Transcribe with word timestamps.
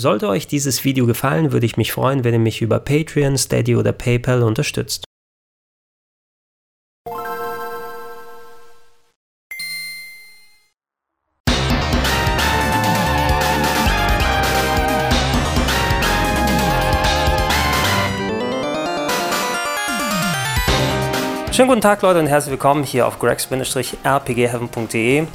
Sollte 0.00 0.28
euch 0.28 0.46
dieses 0.46 0.84
Video 0.84 1.06
gefallen, 1.06 1.50
würde 1.50 1.66
ich 1.66 1.76
mich 1.76 1.90
freuen, 1.90 2.22
wenn 2.22 2.32
ihr 2.32 2.38
mich 2.38 2.62
über 2.62 2.78
Patreon, 2.78 3.36
Steady 3.36 3.74
oder 3.74 3.90
PayPal 3.90 4.44
unterstützt. 4.44 5.02
Schönen 21.50 21.70
guten 21.70 21.80
Tag 21.80 22.02
Leute 22.02 22.20
und 22.20 22.28
herzlich 22.28 22.52
willkommen 22.52 22.84
hier 22.84 23.04
auf 23.04 23.18
gregs-rpgheaven.de. 23.18 25.26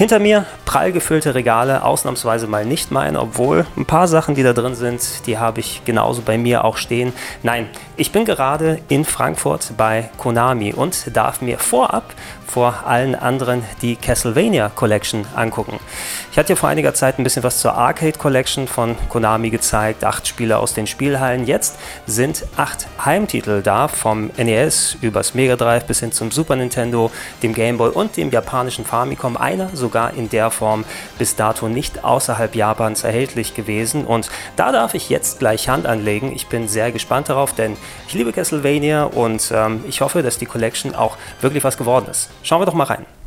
Hinter 0.00 0.18
mir 0.18 0.46
prall 0.64 0.92
gefüllte 0.92 1.34
Regale, 1.34 1.84
ausnahmsweise 1.84 2.46
mal 2.46 2.64
nicht 2.64 2.90
meine, 2.90 3.20
obwohl 3.20 3.66
ein 3.76 3.84
paar 3.84 4.08
Sachen, 4.08 4.34
die 4.34 4.42
da 4.42 4.54
drin 4.54 4.74
sind, 4.74 5.26
die 5.26 5.36
habe 5.36 5.60
ich 5.60 5.82
genauso 5.84 6.22
bei 6.22 6.38
mir 6.38 6.64
auch 6.64 6.78
stehen. 6.78 7.12
Nein, 7.42 7.68
ich 7.98 8.10
bin 8.10 8.24
gerade 8.24 8.80
in 8.88 9.04
Frankfurt 9.04 9.74
bei 9.76 10.08
Konami 10.16 10.72
und 10.72 11.14
darf 11.14 11.42
mir 11.42 11.58
vorab 11.58 12.14
vor 12.50 12.82
allen 12.86 13.14
anderen 13.14 13.62
die 13.80 13.94
Castlevania 13.94 14.70
Collection 14.70 15.24
angucken. 15.36 15.78
Ich 16.32 16.38
hatte 16.38 16.54
ja 16.54 16.56
vor 16.56 16.68
einiger 16.68 16.94
Zeit 16.94 17.18
ein 17.18 17.24
bisschen 17.24 17.44
was 17.44 17.60
zur 17.60 17.74
Arcade 17.74 18.18
Collection 18.18 18.66
von 18.66 18.96
Konami 19.08 19.50
gezeigt, 19.50 20.04
acht 20.04 20.26
Spiele 20.26 20.58
aus 20.58 20.74
den 20.74 20.88
Spielhallen. 20.88 21.46
Jetzt 21.46 21.78
sind 22.06 22.44
acht 22.56 22.88
Heimtitel 23.04 23.62
da, 23.62 23.86
vom 23.86 24.30
NES 24.36 24.96
übers 25.00 25.34
Mega 25.34 25.54
Drive 25.54 25.84
bis 25.84 26.00
hin 26.00 26.10
zum 26.10 26.32
Super 26.32 26.56
Nintendo, 26.56 27.12
dem 27.42 27.54
Game 27.54 27.78
Boy 27.78 27.90
und 27.90 28.16
dem 28.16 28.30
japanischen 28.30 28.84
Famicom. 28.84 29.36
Einer 29.36 29.68
sogar 29.90 30.14
in 30.14 30.28
der 30.28 30.50
Form 30.52 30.84
bis 31.18 31.34
dato 31.34 31.68
nicht 31.68 32.04
außerhalb 32.04 32.54
Japans 32.54 33.02
erhältlich 33.02 33.54
gewesen. 33.54 34.06
Und 34.06 34.30
da 34.54 34.70
darf 34.70 34.94
ich 34.94 35.10
jetzt 35.10 35.40
gleich 35.40 35.68
Hand 35.68 35.86
anlegen. 35.86 36.32
Ich 36.32 36.46
bin 36.46 36.68
sehr 36.68 36.92
gespannt 36.92 37.28
darauf, 37.28 37.52
denn 37.54 37.76
ich 38.06 38.14
liebe 38.14 38.32
Castlevania 38.32 39.04
und 39.04 39.50
ähm, 39.52 39.84
ich 39.88 40.00
hoffe, 40.00 40.22
dass 40.22 40.38
die 40.38 40.46
Collection 40.46 40.94
auch 40.94 41.16
wirklich 41.40 41.64
was 41.64 41.76
geworden 41.76 42.06
ist. 42.08 42.30
Schauen 42.44 42.60
wir 42.60 42.66
doch 42.66 42.74
mal 42.74 42.84
rein. 42.84 43.19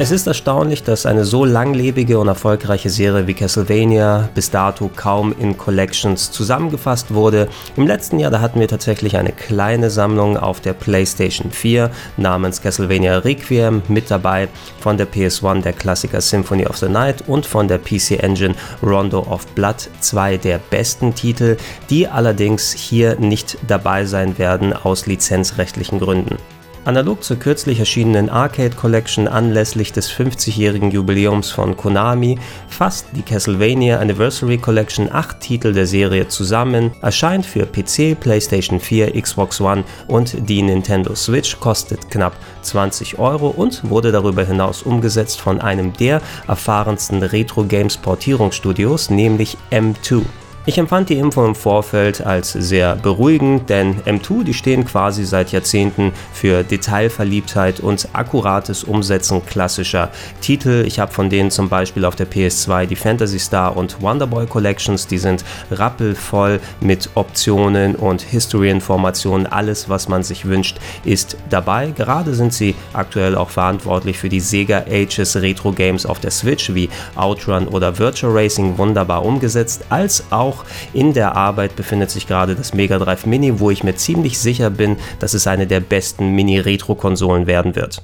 Es 0.00 0.10
ist 0.10 0.26
erstaunlich, 0.26 0.82
dass 0.82 1.04
eine 1.04 1.26
so 1.26 1.44
langlebige 1.44 2.18
und 2.18 2.26
erfolgreiche 2.26 2.88
Serie 2.88 3.26
wie 3.26 3.34
Castlevania 3.34 4.30
bis 4.34 4.50
dato 4.50 4.90
kaum 4.96 5.34
in 5.38 5.58
Collections 5.58 6.30
zusammengefasst 6.30 7.12
wurde. 7.12 7.48
Im 7.76 7.86
letzten 7.86 8.18
Jahr, 8.18 8.30
da 8.30 8.40
hatten 8.40 8.60
wir 8.60 8.66
tatsächlich 8.66 9.18
eine 9.18 9.30
kleine 9.30 9.90
Sammlung 9.90 10.38
auf 10.38 10.62
der 10.62 10.72
PlayStation 10.72 11.50
4 11.50 11.90
namens 12.16 12.62
Castlevania 12.62 13.18
Requiem 13.18 13.82
mit 13.88 14.10
dabei, 14.10 14.48
von 14.80 14.96
der 14.96 15.06
PS1 15.06 15.60
der 15.60 15.74
Klassiker 15.74 16.22
Symphony 16.22 16.66
of 16.66 16.78
the 16.78 16.88
Night 16.88 17.28
und 17.28 17.44
von 17.44 17.68
der 17.68 17.76
PC 17.76 18.22
Engine 18.22 18.54
Rondo 18.82 19.18
of 19.30 19.46
Blood, 19.48 19.90
zwei 20.00 20.38
der 20.38 20.60
besten 20.70 21.14
Titel, 21.14 21.58
die 21.90 22.08
allerdings 22.08 22.72
hier 22.72 23.20
nicht 23.20 23.58
dabei 23.68 24.06
sein 24.06 24.38
werden 24.38 24.72
aus 24.72 25.04
lizenzrechtlichen 25.04 26.00
Gründen. 26.00 26.38
Analog 26.86 27.22
zur 27.22 27.38
kürzlich 27.38 27.78
erschienenen 27.78 28.30
Arcade 28.30 28.74
Collection 28.74 29.28
anlässlich 29.28 29.92
des 29.92 30.10
50-jährigen 30.10 30.90
Jubiläums 30.90 31.50
von 31.50 31.76
Konami 31.76 32.38
fasst 32.68 33.06
die 33.12 33.20
Castlevania 33.20 33.98
Anniversary 33.98 34.56
Collection 34.56 35.12
acht 35.12 35.40
Titel 35.40 35.74
der 35.74 35.86
Serie 35.86 36.28
zusammen, 36.28 36.92
erscheint 37.02 37.44
für 37.44 37.66
PC, 37.66 38.18
PlayStation 38.18 38.80
4, 38.80 39.20
Xbox 39.20 39.60
One 39.60 39.84
und 40.08 40.48
die 40.48 40.62
Nintendo 40.62 41.14
Switch, 41.14 41.60
kostet 41.60 42.10
knapp 42.10 42.34
20 42.62 43.18
Euro 43.18 43.48
und 43.48 43.90
wurde 43.90 44.10
darüber 44.10 44.44
hinaus 44.44 44.82
umgesetzt 44.82 45.38
von 45.38 45.60
einem 45.60 45.92
der 45.92 46.22
erfahrensten 46.48 47.22
Retro 47.22 47.64
Games 47.64 47.98
Portierungsstudios, 47.98 49.10
nämlich 49.10 49.58
M2. 49.70 50.22
Ich 50.70 50.78
empfand 50.78 51.08
die 51.08 51.18
Info 51.18 51.44
im 51.44 51.56
Vorfeld 51.56 52.24
als 52.24 52.52
sehr 52.52 52.94
beruhigend, 52.94 53.68
denn 53.68 54.02
M2, 54.02 54.44
die 54.44 54.54
stehen 54.54 54.84
quasi 54.84 55.24
seit 55.24 55.50
Jahrzehnten 55.50 56.12
für 56.32 56.62
Detailverliebtheit 56.62 57.80
und 57.80 58.06
akkurates 58.12 58.84
Umsetzen 58.84 59.44
klassischer 59.44 60.10
Titel. 60.40 60.84
Ich 60.86 61.00
habe 61.00 61.12
von 61.12 61.28
denen 61.28 61.50
zum 61.50 61.68
Beispiel 61.68 62.04
auf 62.04 62.14
der 62.14 62.30
PS2 62.30 62.86
die 62.86 62.94
Fantasy 62.94 63.40
Star 63.40 63.76
und 63.76 64.00
Wonderboy 64.00 64.46
Collections, 64.46 65.08
die 65.08 65.18
sind 65.18 65.44
rappelvoll 65.72 66.60
mit 66.80 67.10
Optionen 67.16 67.96
und 67.96 68.22
History-Informationen. 68.22 69.48
Alles, 69.48 69.88
was 69.88 70.08
man 70.08 70.22
sich 70.22 70.44
wünscht, 70.44 70.78
ist 71.02 71.36
dabei. 71.48 71.90
Gerade 71.96 72.32
sind 72.32 72.52
sie 72.52 72.76
aktuell 72.92 73.34
auch 73.34 73.50
verantwortlich 73.50 74.18
für 74.18 74.28
die 74.28 74.38
Sega 74.38 74.84
Ages 74.88 75.34
Retro 75.34 75.72
Games 75.72 76.06
auf 76.06 76.20
der 76.20 76.30
Switch 76.30 76.72
wie 76.72 76.88
Outrun 77.16 77.66
oder 77.66 77.98
Virtual 77.98 78.32
Racing 78.32 78.78
wunderbar 78.78 79.24
umgesetzt, 79.24 79.86
als 79.88 80.22
auch 80.30 80.59
auch 80.60 80.64
in 80.94 81.12
der 81.12 81.36
Arbeit 81.36 81.76
befindet 81.76 82.10
sich 82.10 82.26
gerade 82.26 82.54
das 82.54 82.74
Mega 82.74 82.98
Drive 82.98 83.26
Mini, 83.26 83.60
wo 83.60 83.70
ich 83.70 83.84
mir 83.84 83.94
ziemlich 83.94 84.38
sicher 84.38 84.70
bin, 84.70 84.96
dass 85.18 85.34
es 85.34 85.46
eine 85.46 85.66
der 85.66 85.80
besten 85.80 86.34
Mini-Retro-Konsolen 86.34 87.46
werden 87.46 87.76
wird. 87.76 88.02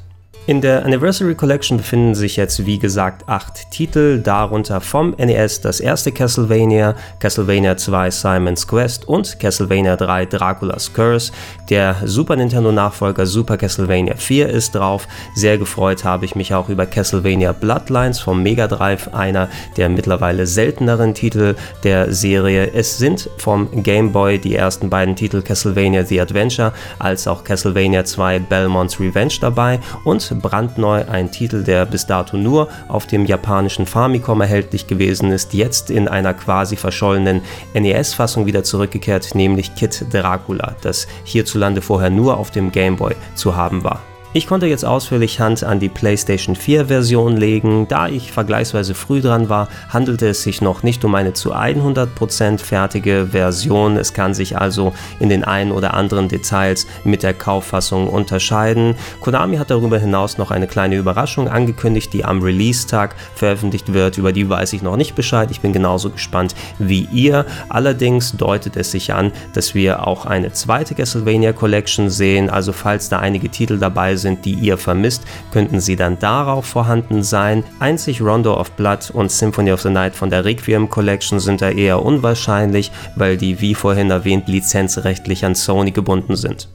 In 0.49 0.61
der 0.61 0.85
Anniversary 0.85 1.35
Collection 1.35 1.77
befinden 1.77 2.15
sich 2.15 2.37
jetzt 2.37 2.67
wie 2.67 2.79
gesagt 2.79 3.29
acht 3.29 3.69
Titel, 3.73 4.21
darunter 4.23 4.81
vom 4.81 5.11
NES 5.19 5.61
das 5.61 5.81
erste 5.81 6.13
Castlevania, 6.13 6.95
Castlevania 7.19 7.77
2 7.77 8.13
Simon's 8.13 8.69
Quest 8.69 9.09
und 9.09 9.41
Castlevania 9.41 9.97
3 9.97 10.27
Dracula's 10.27 10.93
Curse. 10.93 11.33
Der 11.69 11.97
Super 12.05 12.37
Nintendo 12.37 12.71
Nachfolger 12.71 13.27
Super 13.27 13.57
Castlevania 13.57 14.15
4 14.15 14.49
ist 14.49 14.77
drauf. 14.77 15.09
Sehr 15.35 15.59
gefreut 15.59 16.05
habe 16.05 16.25
ich 16.25 16.37
mich 16.37 16.55
auch 16.55 16.69
über 16.69 16.87
Castlevania 16.87 17.51
Bloodlines 17.51 18.21
vom 18.21 18.41
Mega 18.41 18.69
Drive, 18.69 19.13
einer 19.15 19.49
der 19.77 19.89
mittlerweile 19.89 20.47
selteneren 20.47 21.13
Titel 21.15 21.57
der 21.83 22.13
Serie. 22.13 22.71
Es 22.73 22.99
sind 22.99 23.29
vom 23.39 23.83
Game 23.83 24.13
Boy 24.13 24.39
die 24.39 24.55
ersten 24.55 24.91
beiden 24.91 25.17
Titel 25.17 25.43
Castlevania 25.43 26.05
The 26.05 26.21
Adventure 26.21 26.73
als 27.01 27.27
auch 27.27 27.43
Castlevania 27.43 28.05
2 28.05 28.39
Belmont's 28.39 29.01
Revenge 29.01 29.35
dabei 29.41 29.81
und 30.05 30.36
brandneu 30.41 31.05
ein 31.09 31.31
Titel, 31.31 31.65
der 31.65 31.87
bis 31.87 32.07
dato 32.07 32.37
nur 32.37 32.69
auf 32.89 33.07
dem 33.07 33.25
japanischen 33.27 33.87
Famicom 33.87 34.41
erhältlich 34.41 34.87
gewesen 34.87 35.33
ist, 35.33 35.55
jetzt 35.55 35.91
in 35.91 36.09
einer 36.09 36.35
quasi 36.35 36.77
verschollenen 36.77 37.43
NES-Fassung 37.75 38.47
wieder 38.47 38.65
zurückgekehrt, 38.65 39.35
nämlich 39.35 39.75
Kid 39.75 40.07
Dracula, 40.13 40.77
das 40.83 41.07
hierzulande 41.25 41.83
vorher 41.83 42.11
nur 42.11 42.39
auf 42.39 42.51
dem 42.51 42.73
Game 42.73 42.97
Boy 42.97 43.15
zu 43.35 43.57
haben 43.57 43.85
war. 43.85 44.01
Ich 44.33 44.47
konnte 44.47 44.67
jetzt 44.67 44.85
ausführlich 44.85 45.41
Hand 45.41 45.65
an 45.65 45.81
die 45.81 45.89
PlayStation 45.89 46.57
4 46.57 46.87
Version 46.87 47.39
legen. 47.39 47.89
Da 47.89 48.09
ich 48.09 48.33
vergleichsweise 48.33 48.95
früh 48.95 49.23
dran 49.23 49.49
war, 49.49 49.69
handelte 49.89 50.29
es 50.29 50.43
sich 50.43 50.61
noch 50.61 50.83
nicht 50.83 51.05
um 51.07 51.15
eine 51.15 51.33
zu 51.33 51.55
100% 51.55 52.59
fertige 52.59 53.29
Version. 53.31 53.97
Es 53.97 54.13
kann 54.13 54.35
sich 54.35 54.59
also 54.59 54.93
in 55.21 55.31
den 55.31 55.43
ein 55.43 55.73
oder 55.73 55.95
anderen 55.95 56.29
Details 56.29 56.87
mit 57.05 57.23
der 57.23 57.33
Kauffassung 57.33 58.09
unterscheiden. 58.09 58.97
Konami 59.21 59.57
hat 59.57 59.71
darüber 59.71 59.99
hinaus 59.99 60.37
noch 60.37 60.51
eine 60.51 60.67
kleine 60.67 60.97
Überraschung 60.97 61.49
angekündigt, 61.49 62.13
die 62.13 62.25
am 62.25 62.43
Release-Tag 62.43 63.15
veröffentlicht 63.35 63.95
wird. 63.95 64.19
Über 64.19 64.33
die 64.33 64.49
weiß 64.49 64.75
ich 64.75 64.83
noch 64.83 64.97
nicht 64.97 65.15
Bescheid. 65.15 65.51
Ich 65.51 65.61
bin 65.61 65.73
genauso 65.73 66.11
gespannt 66.11 66.55
wie 66.79 67.09
ihr. 67.11 67.47
Allerdings 67.71 68.33
deutet 68.33 68.77
es 68.77 68.91
sich 68.91 69.15
an, 69.15 69.33
dass 69.55 69.75
wir 69.75 70.07
auch 70.07 70.27
eine 70.27 70.53
zweite 70.53 70.95
Castlevania 70.95 71.55
Collection 71.55 72.11
sehen. 72.11 72.51
Also 72.51 72.75
falls 72.75 73.09
da 73.09 73.21
einige 73.21 73.49
Titel 73.49 73.79
dabei 73.79 74.16
sind, 74.19 74.27
sind, 74.27 74.45
die 74.45 74.55
ihr 74.55 74.77
vermisst, 74.77 75.23
könnten 75.53 75.81
sie 75.81 75.97
dann 75.97 76.19
darauf 76.19 76.67
vorhanden 76.67 77.23
sein. 77.23 77.65
Einzig 77.79 78.21
Rondo 78.21 78.59
of 78.59 78.73
Blood 78.73 79.11
und 79.13 79.31
Symphony 79.31 79.73
of 79.73 79.83
the 79.83 79.91
Night 79.91 80.15
von 80.15 80.31
der 80.31 80.45
Requiem 80.45 80.89
Collection 80.89 81.41
sind 81.41 81.63
da 81.63 81.71
eher 81.71 82.05
unwahrscheinlich, 82.05 82.91
weil 83.15 83.37
die 83.37 83.61
wie 83.61 83.75
vorhin 83.75 84.11
erwähnt 84.11 84.49
lizenzrechtlich 84.49 85.45
an 85.45 85.55
Sony 85.55 85.93
gebunden 85.93 86.37
sind. 86.37 86.69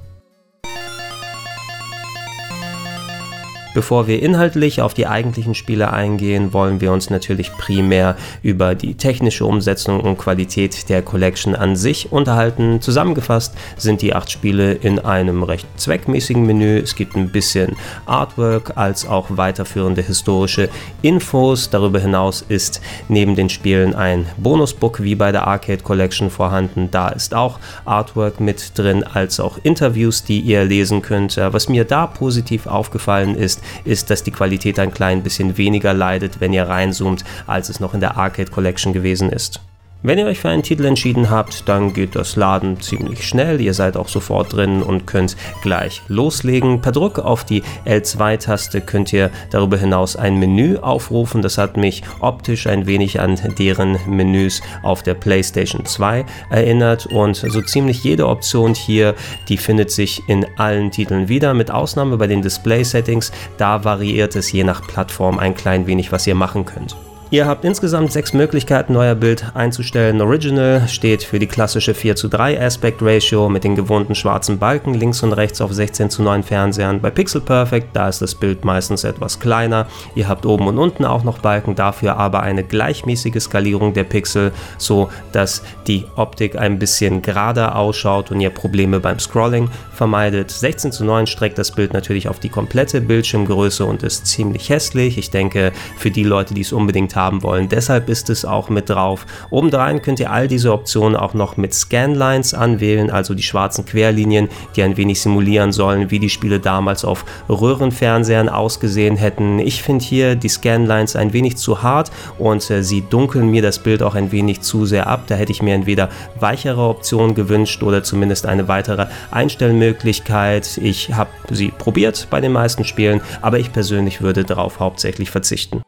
Bevor 3.73 4.07
wir 4.07 4.21
inhaltlich 4.21 4.81
auf 4.81 4.93
die 4.93 5.07
eigentlichen 5.07 5.55
Spiele 5.55 5.93
eingehen, 5.93 6.51
wollen 6.51 6.81
wir 6.81 6.91
uns 6.91 7.09
natürlich 7.09 7.53
primär 7.53 8.17
über 8.43 8.75
die 8.75 8.95
technische 8.95 9.45
Umsetzung 9.45 10.01
und 10.01 10.17
Qualität 10.17 10.89
der 10.89 11.01
Collection 11.01 11.55
an 11.55 11.77
sich 11.77 12.11
unterhalten. 12.11 12.81
Zusammengefasst 12.81 13.55
sind 13.77 14.01
die 14.01 14.13
acht 14.13 14.29
Spiele 14.29 14.73
in 14.73 14.99
einem 14.99 15.43
recht 15.43 15.65
zweckmäßigen 15.77 16.45
Menü. 16.45 16.79
Es 16.79 16.95
gibt 16.95 17.15
ein 17.15 17.31
bisschen 17.31 17.77
Artwork 18.05 18.73
als 18.75 19.07
auch 19.07 19.27
weiterführende 19.29 20.01
historische 20.01 20.67
Infos. 21.01 21.69
Darüber 21.69 21.99
hinaus 21.99 22.43
ist 22.49 22.81
neben 23.07 23.35
den 23.35 23.49
Spielen 23.49 23.95
ein 23.95 24.25
Bonusbook 24.35 25.01
wie 25.01 25.15
bei 25.15 25.31
der 25.31 25.47
Arcade 25.47 25.81
Collection 25.81 26.29
vorhanden. 26.29 26.89
Da 26.91 27.07
ist 27.07 27.33
auch 27.33 27.57
Artwork 27.85 28.41
mit 28.41 28.77
drin, 28.77 29.05
als 29.05 29.39
auch 29.39 29.57
Interviews, 29.63 30.25
die 30.25 30.41
ihr 30.41 30.65
lesen 30.65 31.01
könnt. 31.01 31.37
Was 31.37 31.69
mir 31.69 31.85
da 31.85 32.05
positiv 32.05 32.67
aufgefallen 32.67 33.35
ist, 33.35 33.60
ist, 33.83 34.09
dass 34.09 34.23
die 34.23 34.31
Qualität 34.31 34.79
ein 34.79 34.93
klein 34.93 35.23
bisschen 35.23 35.57
weniger 35.57 35.93
leidet, 35.93 36.39
wenn 36.39 36.53
ihr 36.53 36.67
reinzoomt, 36.67 37.23
als 37.47 37.69
es 37.69 37.79
noch 37.79 37.93
in 37.93 37.99
der 37.99 38.17
Arcade 38.17 38.51
Collection 38.51 38.93
gewesen 38.93 39.29
ist. 39.29 39.61
Wenn 40.03 40.17
ihr 40.17 40.25
euch 40.25 40.39
für 40.39 40.49
einen 40.49 40.63
Titel 40.63 40.85
entschieden 40.85 41.29
habt, 41.29 41.69
dann 41.69 41.93
geht 41.93 42.15
das 42.15 42.35
Laden 42.35 42.81
ziemlich 42.81 43.23
schnell. 43.23 43.61
Ihr 43.61 43.75
seid 43.75 43.95
auch 43.95 44.07
sofort 44.07 44.51
drin 44.51 44.81
und 44.81 45.05
könnt 45.05 45.37
gleich 45.61 46.01
loslegen. 46.07 46.81
Per 46.81 46.91
Druck 46.91 47.19
auf 47.19 47.43
die 47.43 47.61
L2-Taste 47.85 48.81
könnt 48.81 49.13
ihr 49.13 49.29
darüber 49.51 49.77
hinaus 49.77 50.15
ein 50.15 50.39
Menü 50.39 50.77
aufrufen. 50.77 51.43
Das 51.43 51.59
hat 51.59 51.77
mich 51.77 52.01
optisch 52.19 52.65
ein 52.65 52.87
wenig 52.87 53.19
an 53.19 53.39
deren 53.59 53.99
Menüs 54.07 54.63
auf 54.81 55.03
der 55.03 55.13
PlayStation 55.13 55.85
2 55.85 56.25
erinnert 56.49 57.05
und 57.05 57.35
so 57.35 57.61
ziemlich 57.61 58.03
jede 58.03 58.27
Option 58.27 58.73
hier, 58.73 59.13
die 59.49 59.57
findet 59.57 59.91
sich 59.91 60.23
in 60.27 60.47
allen 60.57 60.89
Titeln 60.89 61.27
wieder, 61.27 61.53
mit 61.53 61.69
Ausnahme 61.69 62.17
bei 62.17 62.25
den 62.25 62.41
Display-Settings. 62.41 63.31
Da 63.59 63.83
variiert 63.83 64.35
es 64.35 64.51
je 64.51 64.63
nach 64.63 64.81
Plattform 64.81 65.37
ein 65.37 65.53
klein 65.53 65.85
wenig, 65.85 66.11
was 66.11 66.25
ihr 66.25 66.33
machen 66.33 66.65
könnt. 66.65 66.95
Ihr 67.33 67.47
habt 67.47 67.63
insgesamt 67.63 68.11
sechs 68.11 68.33
Möglichkeiten, 68.33 68.97
euer 68.97 69.15
Bild 69.15 69.45
einzustellen. 69.53 70.19
Original 70.19 70.85
steht 70.89 71.23
für 71.23 71.39
die 71.39 71.47
klassische 71.47 71.93
4 71.93 72.17
zu 72.17 72.27
3 72.27 72.61
Aspect 72.61 72.97
Ratio 73.01 73.47
mit 73.47 73.63
den 73.63 73.77
gewohnten 73.77 74.15
schwarzen 74.15 74.59
Balken 74.59 74.93
links 74.93 75.23
und 75.23 75.31
rechts 75.31 75.61
auf 75.61 75.71
16 75.71 76.09
zu 76.09 76.23
9 76.23 76.43
Fernsehern. 76.43 76.99
Bei 76.99 77.09
Pixel 77.09 77.39
Perfect, 77.39 77.95
da 77.95 78.09
ist 78.09 78.21
das 78.21 78.35
Bild 78.35 78.65
meistens 78.65 79.05
etwas 79.05 79.39
kleiner. 79.39 79.87
Ihr 80.13 80.27
habt 80.27 80.45
oben 80.45 80.67
und 80.67 80.77
unten 80.77 81.05
auch 81.05 81.23
noch 81.23 81.37
Balken, 81.37 81.73
dafür 81.73 82.17
aber 82.17 82.43
eine 82.43 82.65
gleichmäßige 82.65 83.39
Skalierung 83.39 83.93
der 83.93 84.03
Pixel, 84.03 84.51
so 84.77 85.09
dass 85.31 85.63
die 85.87 86.03
Optik 86.17 86.57
ein 86.57 86.79
bisschen 86.79 87.21
gerader 87.21 87.77
ausschaut 87.77 88.31
und 88.31 88.41
ihr 88.41 88.49
Probleme 88.49 88.99
beim 88.99 89.19
Scrolling 89.19 89.69
vermeidet. 89.93 90.51
16 90.51 90.91
zu 90.91 91.05
9 91.05 91.27
streckt 91.27 91.57
das 91.57 91.71
Bild 91.71 91.93
natürlich 91.93 92.27
auf 92.27 92.39
die 92.39 92.49
komplette 92.49 92.99
Bildschirmgröße 92.99 93.85
und 93.85 94.03
ist 94.03 94.27
ziemlich 94.27 94.67
hässlich. 94.69 95.17
Ich 95.17 95.29
denke, 95.29 95.71
für 95.95 96.11
die 96.11 96.25
Leute, 96.25 96.53
die 96.53 96.61
es 96.61 96.73
unbedingt 96.73 97.15
haben, 97.15 97.20
haben 97.21 97.43
wollen. 97.43 97.69
Deshalb 97.69 98.09
ist 98.09 98.29
es 98.29 98.45
auch 98.45 98.69
mit 98.69 98.89
drauf. 98.89 99.25
Obendrein 99.49 100.01
könnt 100.01 100.19
ihr 100.19 100.31
all 100.31 100.47
diese 100.47 100.73
Optionen 100.73 101.15
auch 101.15 101.33
noch 101.33 101.55
mit 101.55 101.73
Scanlines 101.73 102.53
anwählen, 102.53 103.11
also 103.11 103.33
die 103.33 103.43
schwarzen 103.43 103.85
Querlinien, 103.85 104.49
die 104.75 104.83
ein 104.83 104.97
wenig 104.97 105.21
simulieren 105.21 105.71
sollen, 105.71 106.09
wie 106.09 106.19
die 106.19 106.29
Spiele 106.29 106.59
damals 106.59 107.05
auf 107.05 107.25
Röhrenfernsehern 107.47 108.49
ausgesehen 108.49 109.17
hätten. 109.17 109.59
Ich 109.59 109.83
finde 109.83 110.03
hier 110.03 110.35
die 110.35 110.49
Scanlines 110.49 111.15
ein 111.15 111.33
wenig 111.33 111.57
zu 111.57 111.83
hart 111.83 112.11
und 112.39 112.69
äh, 112.69 112.83
sie 112.83 113.03
dunkeln 113.07 113.49
mir 113.49 113.61
das 113.61 113.79
Bild 113.79 114.01
auch 114.01 114.15
ein 114.15 114.31
wenig 114.31 114.61
zu 114.61 114.85
sehr 114.85 115.07
ab. 115.07 115.23
Da 115.27 115.35
hätte 115.35 115.51
ich 115.51 115.61
mir 115.61 115.75
entweder 115.75 116.09
weichere 116.39 116.81
Optionen 116.81 117.35
gewünscht 117.35 117.83
oder 117.83 118.03
zumindest 118.03 118.45
eine 118.45 118.67
weitere 118.67 119.07
Einstellmöglichkeit. 119.29 120.77
Ich 120.77 121.13
habe 121.13 121.29
sie 121.51 121.69
probiert 121.69 122.27
bei 122.29 122.41
den 122.41 122.51
meisten 122.51 122.83
Spielen, 122.83 123.21
aber 123.41 123.59
ich 123.59 123.71
persönlich 123.71 124.21
würde 124.21 124.43
darauf 124.43 124.79
hauptsächlich 124.79 125.29
verzichten. 125.29 125.81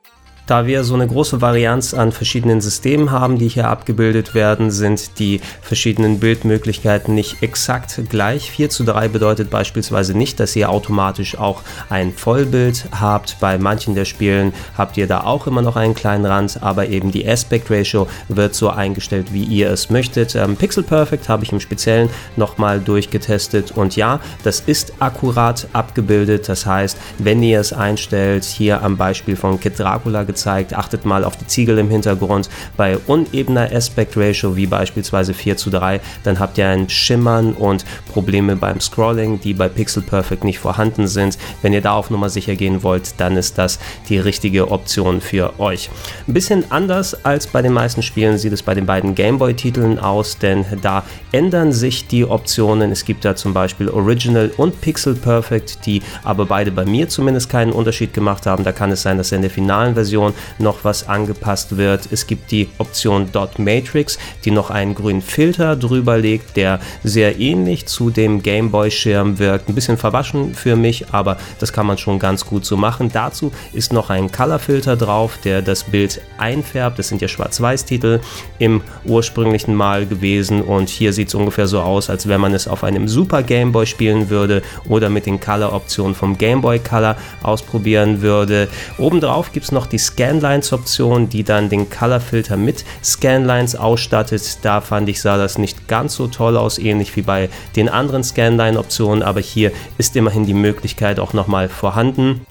Da 0.46 0.68
wir 0.68 0.84
so 0.84 0.94
eine 0.94 1.08
große 1.08 1.40
Varianz 1.40 1.94
an 1.94 2.12
verschiedenen 2.12 2.60
Systemen 2.60 3.12
haben, 3.12 3.38
die 3.38 3.48
hier 3.48 3.70
abgebildet 3.70 4.36
werden, 4.36 4.72
sind 4.72 5.18
die 5.18 5.40
verschiedenen 5.62 6.20
Bildmöglichkeiten 6.20 7.16
nicht 7.16 7.42
exakt 7.42 8.02
gleich. 8.10 8.52
4 8.52 8.70
zu 8.70 8.84
3 8.84 9.08
bedeutet 9.08 9.50
beispielsweise 9.50 10.18
nicht, 10.18 10.42
dass 10.42 10.54
ihr 10.58 10.70
automatisch 10.70 11.38
auch 11.38 11.62
ein 11.90 12.12
Vollbild 12.12 12.88
habt. 13.00 13.38
Bei 13.40 13.58
manchen 13.58 13.96
der 13.96 14.04
Spielen 14.04 14.52
habt 14.78 14.98
ihr 14.98 15.08
da 15.08 15.22
auch 15.22 15.48
immer 15.48 15.62
noch 15.62 15.78
einen 15.78 15.94
kleinen 15.94 16.26
Rand, 16.26 16.62
aber 16.62 16.90
eben 16.90 17.14
die 17.14 17.26
Aspect 17.26 17.72
Ratio 17.72 18.08
wird 18.28 18.54
so 18.54 18.70
eingestellt, 18.70 19.32
wie 19.32 19.46
ihr 19.46 19.72
es 19.72 19.90
möchtet. 19.90 20.36
Ähm, 20.36 20.58
Pixel 20.58 20.84
Perfect 20.84 21.30
habe 21.30 21.46
ich 21.46 21.54
im 21.54 21.62
Speziellen 21.62 22.10
nochmal 22.36 22.82
durchgetestet 22.82 23.72
und 23.72 23.96
ja, 23.96 24.20
das 24.44 24.60
ist 24.60 24.92
akkurat 25.00 25.68
abgebildet. 25.72 26.50
Das 26.50 26.66
heißt, 26.66 26.98
wenn 27.20 27.42
ihr 27.42 27.62
es 27.62 27.72
einstellt, 27.72 28.44
hier 28.44 28.82
am 28.82 28.98
Beispiel 28.98 29.38
von 29.38 29.58
Kid 29.58 29.80
Dracula 29.80 30.26
gezeigt. 30.34 30.74
Achtet 30.74 31.06
mal 31.06 31.24
auf 31.24 31.38
die 31.38 31.46
Ziegel 31.46 31.78
im 31.78 31.90
Hintergrund. 31.90 32.50
Bei 32.76 32.98
unebener 32.98 33.70
Aspect 33.72 34.18
Ratio, 34.18 34.56
wie 34.56 34.66
beispielsweise 34.66 35.34
4 35.34 35.58
zu 35.58 35.70
3, 35.70 36.02
dann 36.24 36.40
habt 36.40 36.58
ihr 36.58 36.68
ein 36.68 36.90
Schimmern 36.90 37.54
und 37.54 37.86
Probleme 38.12 38.56
beim 38.56 38.80
Scrolling, 38.80 39.40
die 39.40 39.54
bei 39.54 39.70
Pixel 39.70 40.02
Perfect 40.02 40.44
nicht 40.44 40.58
vorhanden 40.58 41.08
sind. 41.08 41.38
Wenn 41.62 41.74
ihr 41.74 41.82
da 41.82 41.94
auf 41.94 42.10
Nummer 42.10 42.30
sicher 42.30 42.56
gehen 42.56 42.82
wollt, 42.82 43.20
dann 43.20 43.38
ist 43.38 43.58
das 43.60 43.80
die 44.10 44.18
richtige 44.18 44.72
Option 44.72 45.22
für 45.22 45.60
euch. 45.60 45.92
Ein 46.28 46.34
bisschen 46.34 46.72
anders 46.72 47.24
als 47.24 47.46
bei 47.46 47.62
den 47.62 47.74
meisten 47.74 48.02
Spielen 48.02 48.38
sieht 48.40 48.54
es 48.54 48.64
bei 48.64 48.74
den 48.74 48.88
beiden 48.88 49.14
Gameboy-Titeln 49.14 50.00
aus, 50.00 50.40
denn 50.40 50.66
da 50.82 51.04
ändern 51.32 51.72
sich 51.72 52.08
die 52.08 52.26
Optionen. 52.26 52.92
Es 52.92 53.06
gibt 53.06 53.24
da 53.24 53.36
zum 53.36 53.54
Beispiel 53.54 53.90
Original 53.90 54.52
und 54.58 54.82
Pixel 54.82 55.14
Perfect, 55.14 55.86
die 55.86 56.02
aber 56.24 56.46
beide 56.46 56.72
bei 56.72 56.86
mir 56.86 57.08
zumindest 57.08 57.50
keinen 57.50 57.72
Unterschied 57.72 58.14
gemacht 58.14 58.48
haben. 58.48 58.64
Da 58.64 58.72
kann 58.72 58.92
es 58.92 59.04
sein, 59.04 59.18
dass 59.18 59.32
in 59.32 59.42
der 59.42 59.52
finalen 59.52 59.94
Version 59.94 60.23
Version 60.24 60.34
noch 60.60 60.84
was 60.84 61.08
angepasst 61.08 61.78
wird. 61.78 62.08
Es 62.12 62.28
gibt 62.28 62.52
die 62.52 62.70
Option 62.78 63.32
Dot 63.32 63.60
Matrix, 63.60 64.18
die 64.46 64.52
noch 64.52 64.70
einen 64.70 64.96
grünen 64.96 65.22
Filter 65.22 65.76
drüber 65.76 66.18
legt, 66.18 66.56
der 66.56 66.80
sehr 67.04 67.40
ähnlich 67.40 67.86
zu 67.86 68.10
dem 68.10 68.42
Gameboy-Schirm 68.42 69.40
wirkt. 69.40 69.70
Ein 69.70 69.76
bisschen 69.76 69.98
verwaschen 69.98 70.54
für 70.54 70.76
mich, 70.76 71.12
aber 71.12 71.38
das 71.60 71.74
kann 71.74 71.86
man 71.86 71.98
schon 71.98 72.20
ganz 72.20 72.46
gut 72.46 72.66
so 72.66 72.78
machen. 72.78 73.10
Dazu 73.12 73.52
ist 73.74 73.92
noch 73.94 74.10
ein 74.10 74.32
Color-Filter 74.32 74.96
drauf, 74.96 75.38
der 75.44 75.62
das 75.62 75.84
Bild 75.84 76.22
einfärbt. 76.38 77.00
Das 77.00 77.08
sind 77.08 77.22
ja 77.22 77.28
Schwarz-Weiß-Titel 77.28 78.20
im 78.60 78.82
ursprünglichen 79.06 79.76
Mal 79.76 80.06
gewesen 80.06 80.62
und 80.62 80.90
hier 80.90 81.14
sieht 81.14 81.30
es 81.30 81.36
ungefähr 81.36 81.68
so 81.68 81.82
aus, 81.82 82.10
als 82.10 82.28
wenn 82.28 82.42
man 82.42 82.54
es 82.54 82.68
auf 82.68 82.84
einem 82.84 83.08
Super 83.08 83.44
Gameboy 83.44 83.86
spielen 83.86 84.30
würde 84.30 84.62
oder 84.88 85.10
mit 85.10 85.26
den 85.26 85.40
Color-Optionen 85.40 86.16
vom 86.16 86.38
Gameboy 86.38 86.80
Color 86.80 87.16
ausprobieren 87.42 88.22
würde. 88.22 88.68
Obendrauf 88.98 89.52
gibt 89.52 89.66
es 89.66 89.72
noch 89.72 89.88
die 89.88 89.98
Scanlines-Option, 90.14 91.28
die 91.28 91.44
dann 91.44 91.70
den 91.70 91.90
Color-Filter 91.90 92.56
mit 92.56 92.86
Scanlines 93.04 93.76
ausstattet. 93.76 94.60
Da 94.62 94.80
fand 94.80 95.10
ich, 95.10 95.20
sah 95.20 95.38
das 95.38 95.58
nicht 95.58 95.88
ganz 95.88 96.16
so 96.16 96.28
toll 96.28 96.56
aus, 96.56 96.78
ähnlich 96.78 97.16
wie 97.16 97.24
bei 97.24 97.50
den 97.76 97.90
anderen 97.90 98.24
Scanline-Optionen, 98.24 99.24
aber 99.24 99.40
hier 99.40 99.72
ist 99.98 100.16
immerhin 100.16 100.46
die 100.46 100.54
Möglichkeit 100.54 101.20
auch 101.20 101.34
nochmal 101.34 101.68
vorhanden. 101.68 102.46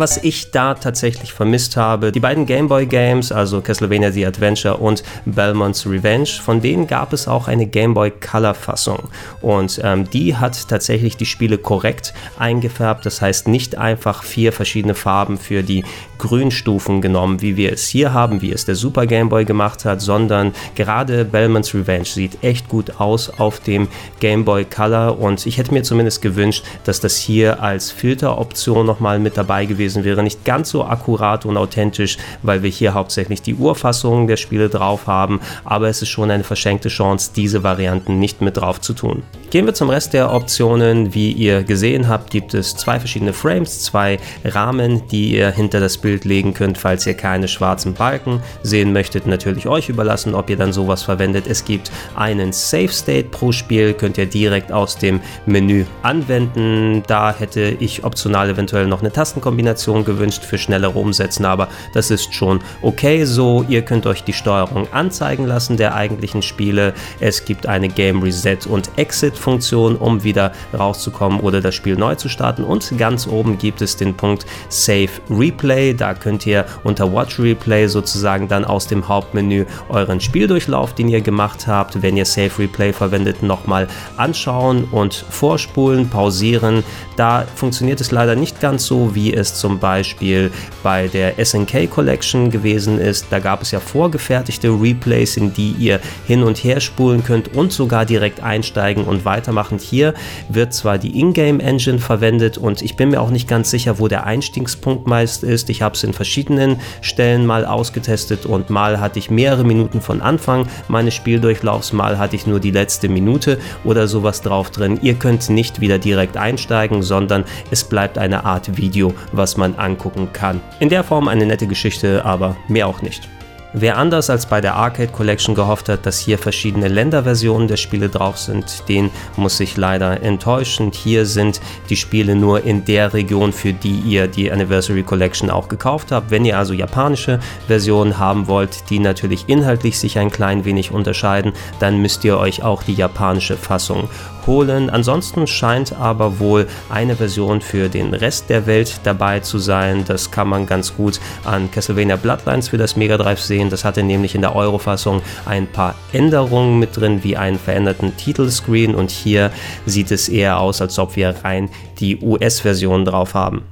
Was 0.00 0.16
ich 0.16 0.50
da 0.50 0.74
tatsächlich 0.74 1.32
vermisst 1.32 1.76
habe. 1.76 2.10
Die 2.10 2.20
beiden 2.20 2.46
Gameboy 2.46 2.86
Games, 2.86 3.30
also 3.30 3.60
Castlevania 3.60 4.10
The 4.10 4.26
Adventure 4.26 4.78
und 4.78 5.02
Belmont's 5.26 5.86
Revenge, 5.86 6.26
von 6.42 6.60
denen 6.60 6.86
gab 6.86 7.12
es 7.12 7.28
auch 7.28 7.46
eine 7.46 7.66
Gameboy 7.66 8.10
Color 8.10 8.54
Fassung. 8.54 9.10
Und 9.42 9.80
ähm, 9.84 10.08
die 10.10 10.36
hat 10.36 10.68
tatsächlich 10.68 11.16
die 11.16 11.26
Spiele 11.26 11.58
korrekt 11.58 12.14
eingefärbt. 12.38 13.06
Das 13.06 13.20
heißt 13.20 13.46
nicht 13.46 13.76
einfach 13.76 14.24
vier 14.24 14.52
verschiedene 14.52 14.94
Farben 14.94 15.38
für 15.38 15.62
die 15.62 15.84
Grünstufen 16.20 17.00
genommen, 17.00 17.40
wie 17.40 17.56
wir 17.56 17.72
es 17.72 17.88
hier 17.88 18.12
haben, 18.12 18.42
wie 18.42 18.52
es 18.52 18.66
der 18.66 18.74
Super 18.74 19.06
Gameboy 19.06 19.44
gemacht 19.44 19.84
hat, 19.84 20.00
sondern 20.00 20.52
gerade 20.74 21.24
Belmont's 21.24 21.74
Revenge 21.74 22.04
sieht 22.04 22.44
echt 22.44 22.68
gut 22.68 23.00
aus 23.00 23.30
auf 23.40 23.58
dem 23.60 23.88
Gameboy 24.20 24.66
Color 24.66 25.18
und 25.18 25.46
ich 25.46 25.58
hätte 25.58 25.72
mir 25.72 25.82
zumindest 25.82 26.20
gewünscht, 26.22 26.64
dass 26.84 27.00
das 27.00 27.16
hier 27.16 27.62
als 27.62 27.90
Filteroption 27.90 28.86
nochmal 28.86 29.18
mit 29.18 29.36
dabei 29.36 29.64
gewesen 29.64 30.04
wäre, 30.04 30.22
nicht 30.22 30.44
ganz 30.44 30.70
so 30.70 30.84
akkurat 30.84 31.46
und 31.46 31.56
authentisch, 31.56 32.18
weil 32.42 32.62
wir 32.62 32.70
hier 32.70 32.92
hauptsächlich 32.92 33.40
die 33.40 33.54
Urfassungen 33.54 34.26
der 34.26 34.36
Spiele 34.36 34.68
drauf 34.68 35.06
haben, 35.06 35.40
aber 35.64 35.88
es 35.88 36.02
ist 36.02 36.10
schon 36.10 36.30
eine 36.30 36.44
verschenkte 36.44 36.90
Chance, 36.90 37.30
diese 37.34 37.62
Varianten 37.62 38.18
nicht 38.18 38.42
mit 38.42 38.58
drauf 38.58 38.80
zu 38.80 38.92
tun. 38.92 39.22
Gehen 39.50 39.66
wir 39.66 39.74
zum 39.74 39.90
Rest 39.90 40.12
der 40.12 40.32
Optionen. 40.32 41.12
Wie 41.12 41.32
ihr 41.32 41.64
gesehen 41.64 42.08
habt, 42.08 42.30
gibt 42.30 42.54
es 42.54 42.76
zwei 42.76 43.00
verschiedene 43.00 43.32
Frames, 43.32 43.82
zwei 43.82 44.18
Rahmen, 44.44 45.08
die 45.08 45.34
ihr 45.34 45.50
hinter 45.50 45.80
das 45.80 45.98
Bild 45.98 46.09
legen 46.18 46.54
könnt, 46.54 46.78
falls 46.78 47.06
ihr 47.06 47.14
keine 47.14 47.48
schwarzen 47.48 47.94
Balken 47.94 48.42
sehen 48.62 48.92
möchtet. 48.92 49.26
Natürlich 49.26 49.66
euch 49.66 49.88
überlassen, 49.88 50.34
ob 50.34 50.50
ihr 50.50 50.56
dann 50.56 50.72
sowas 50.72 51.02
verwendet. 51.02 51.44
Es 51.46 51.64
gibt 51.64 51.90
einen 52.16 52.52
Save 52.52 52.88
State 52.88 53.28
pro 53.30 53.52
Spiel, 53.52 53.94
könnt 53.94 54.18
ihr 54.18 54.26
direkt 54.26 54.72
aus 54.72 54.98
dem 54.98 55.20
Menü 55.46 55.84
anwenden. 56.02 57.02
Da 57.06 57.34
hätte 57.36 57.76
ich 57.78 58.04
optional 58.04 58.50
eventuell 58.50 58.86
noch 58.86 59.00
eine 59.00 59.12
Tastenkombination 59.12 59.60
Kombination 59.60 60.04
gewünscht 60.04 60.44
für 60.44 60.58
schnellere 60.58 60.98
Umsetzen, 60.98 61.44
aber 61.44 61.68
das 61.92 62.10
ist 62.10 62.34
schon 62.34 62.60
okay 62.82 63.24
so. 63.24 63.64
Ihr 63.68 63.82
könnt 63.82 64.06
euch 64.06 64.24
die 64.24 64.32
Steuerung 64.32 64.86
anzeigen 64.92 65.46
lassen 65.46 65.76
der 65.76 65.94
eigentlichen 65.94 66.42
Spiele. 66.42 66.94
Es 67.20 67.44
gibt 67.44 67.66
eine 67.66 67.88
Game 67.88 68.22
Reset 68.22 68.58
und 68.68 68.90
Exit 68.96 69.36
Funktion, 69.36 69.96
um 69.96 70.24
wieder 70.24 70.52
rauszukommen 70.72 71.40
oder 71.40 71.60
das 71.60 71.74
Spiel 71.74 71.96
neu 71.96 72.14
zu 72.14 72.28
starten. 72.28 72.64
Und 72.64 72.96
ganz 72.96 73.26
oben 73.26 73.58
gibt 73.58 73.82
es 73.82 73.96
den 73.96 74.14
Punkt 74.14 74.46
Save 74.68 75.10
Replay. 75.28 75.94
Da 76.00 76.14
könnt 76.14 76.46
ihr 76.46 76.64
unter 76.82 77.12
Watch 77.12 77.38
Replay 77.38 77.86
sozusagen 77.86 78.48
dann 78.48 78.64
aus 78.64 78.86
dem 78.86 79.06
Hauptmenü 79.06 79.66
euren 79.90 80.20
Spieldurchlauf, 80.20 80.94
den 80.94 81.08
ihr 81.08 81.20
gemacht 81.20 81.66
habt, 81.66 82.02
wenn 82.02 82.16
ihr 82.16 82.24
Save 82.24 82.50
Replay 82.58 82.92
verwendet, 82.92 83.42
nochmal 83.42 83.86
anschauen 84.16 84.84
und 84.84 85.14
vorspulen, 85.28 86.08
pausieren. 86.08 86.82
Da 87.16 87.44
funktioniert 87.54 88.00
es 88.00 88.12
leider 88.12 88.34
nicht 88.34 88.60
ganz 88.60 88.86
so, 88.86 89.14
wie 89.14 89.34
es 89.34 89.54
zum 89.54 89.78
Beispiel 89.78 90.50
bei 90.82 91.08
der 91.08 91.44
SNK 91.44 91.90
Collection 91.90 92.50
gewesen 92.50 92.98
ist. 92.98 93.26
Da 93.28 93.38
gab 93.38 93.60
es 93.60 93.70
ja 93.70 93.80
vorgefertigte 93.80 94.68
Replays, 94.68 95.36
in 95.36 95.52
die 95.52 95.72
ihr 95.72 96.00
hin 96.26 96.42
und 96.42 96.64
her 96.64 96.80
spulen 96.80 97.22
könnt 97.22 97.54
und 97.54 97.72
sogar 97.72 98.06
direkt 98.06 98.42
einsteigen 98.42 99.04
und 99.04 99.26
weitermachen. 99.26 99.78
Hier 99.78 100.14
wird 100.48 100.72
zwar 100.72 100.96
die 100.96 101.20
Ingame 101.20 101.62
Engine 101.62 101.98
verwendet 101.98 102.56
und 102.56 102.80
ich 102.80 102.96
bin 102.96 103.10
mir 103.10 103.20
auch 103.20 103.30
nicht 103.30 103.48
ganz 103.48 103.70
sicher, 103.70 103.98
wo 103.98 104.08
der 104.08 104.24
Einstiegspunkt 104.24 105.06
meist 105.06 105.44
ist. 105.44 105.68
Ich 105.68 105.82
habe 105.82 105.89
es 105.94 106.04
in 106.04 106.12
verschiedenen 106.12 106.80
Stellen 107.00 107.46
mal 107.46 107.64
ausgetestet 107.64 108.46
und 108.46 108.70
mal 108.70 109.00
hatte 109.00 109.18
ich 109.18 109.30
mehrere 109.30 109.64
Minuten 109.64 110.00
von 110.00 110.20
Anfang 110.20 110.66
meines 110.88 111.14
Spieldurchlaufs, 111.14 111.92
mal 111.92 112.18
hatte 112.18 112.36
ich 112.36 112.46
nur 112.46 112.60
die 112.60 112.70
letzte 112.70 113.08
Minute 113.08 113.58
oder 113.84 114.06
sowas 114.06 114.42
drauf 114.42 114.70
drin. 114.70 114.98
Ihr 115.02 115.14
könnt 115.14 115.50
nicht 115.50 115.80
wieder 115.80 115.98
direkt 115.98 116.36
einsteigen, 116.36 117.02
sondern 117.02 117.44
es 117.70 117.84
bleibt 117.84 118.18
eine 118.18 118.44
Art 118.44 118.76
Video, 118.76 119.14
was 119.32 119.56
man 119.56 119.74
angucken 119.76 120.32
kann. 120.32 120.60
In 120.78 120.88
der 120.88 121.04
Form 121.04 121.28
eine 121.28 121.46
nette 121.46 121.66
Geschichte, 121.66 122.24
aber 122.24 122.56
mehr 122.68 122.86
auch 122.86 123.02
nicht. 123.02 123.28
Wer 123.72 123.98
anders 123.98 124.30
als 124.30 124.46
bei 124.46 124.60
der 124.60 124.74
Arcade 124.74 125.12
Collection 125.12 125.54
gehofft 125.54 125.88
hat, 125.88 126.04
dass 126.04 126.18
hier 126.18 126.38
verschiedene 126.38 126.88
Länderversionen 126.88 127.68
der 127.68 127.76
Spiele 127.76 128.08
drauf 128.08 128.36
sind, 128.36 128.88
den 128.88 129.10
muss 129.36 129.58
sich 129.58 129.76
leider 129.76 130.22
enttäuschen. 130.22 130.90
Hier 130.92 131.24
sind 131.24 131.60
die 131.88 131.94
Spiele 131.94 132.34
nur 132.34 132.64
in 132.64 132.84
der 132.84 133.14
Region, 133.14 133.52
für 133.52 133.72
die 133.72 134.00
ihr 134.00 134.26
die 134.26 134.50
Anniversary 134.50 135.04
Collection 135.04 135.50
auch 135.50 135.68
gekauft 135.68 136.10
habt. 136.10 136.32
Wenn 136.32 136.44
ihr 136.44 136.58
also 136.58 136.74
japanische 136.74 137.38
Versionen 137.68 138.18
haben 138.18 138.48
wollt, 138.48 138.90
die 138.90 138.98
natürlich 138.98 139.48
inhaltlich 139.48 140.00
sich 140.00 140.18
ein 140.18 140.32
klein 140.32 140.64
wenig 140.64 140.90
unterscheiden, 140.90 141.52
dann 141.78 142.02
müsst 142.02 142.24
ihr 142.24 142.38
euch 142.38 142.64
auch 142.64 142.82
die 142.82 142.94
japanische 142.94 143.56
Fassung 143.56 144.08
holen. 144.46 144.90
Ansonsten 144.90 145.46
scheint 145.46 145.92
aber 145.92 146.38
wohl 146.38 146.66
eine 146.88 147.16
Version 147.16 147.60
für 147.60 147.88
den 147.88 148.14
Rest 148.14 148.50
der 148.50 148.66
Welt 148.66 149.00
dabei 149.04 149.40
zu 149.40 149.58
sein. 149.58 150.04
Das 150.06 150.30
kann 150.30 150.48
man 150.48 150.66
ganz 150.66 150.96
gut 150.96 151.20
an 151.44 151.70
Castlevania 151.70 152.16
Bloodlines 152.16 152.68
für 152.68 152.78
das 152.78 152.96
Mega 152.96 153.16
Drive 153.16 153.40
sehen. 153.40 153.70
Das 153.70 153.84
hatte 153.84 154.02
nämlich 154.02 154.34
in 154.34 154.40
der 154.40 154.54
Euro-Fassung 154.54 155.22
ein 155.46 155.66
paar 155.66 155.94
Änderungen 156.12 156.78
mit 156.78 156.96
drin, 156.96 157.22
wie 157.22 157.36
einen 157.36 157.58
veränderten 157.58 158.16
Titelscreen 158.16 158.94
und 158.94 159.10
hier 159.10 159.50
sieht 159.86 160.10
es 160.10 160.28
eher 160.28 160.58
aus, 160.58 160.80
als 160.80 160.98
ob 160.98 161.16
wir 161.16 161.34
rein 161.44 161.70
die 161.98 162.18
US-Version 162.20 163.04
drauf 163.04 163.34
haben. 163.34 163.62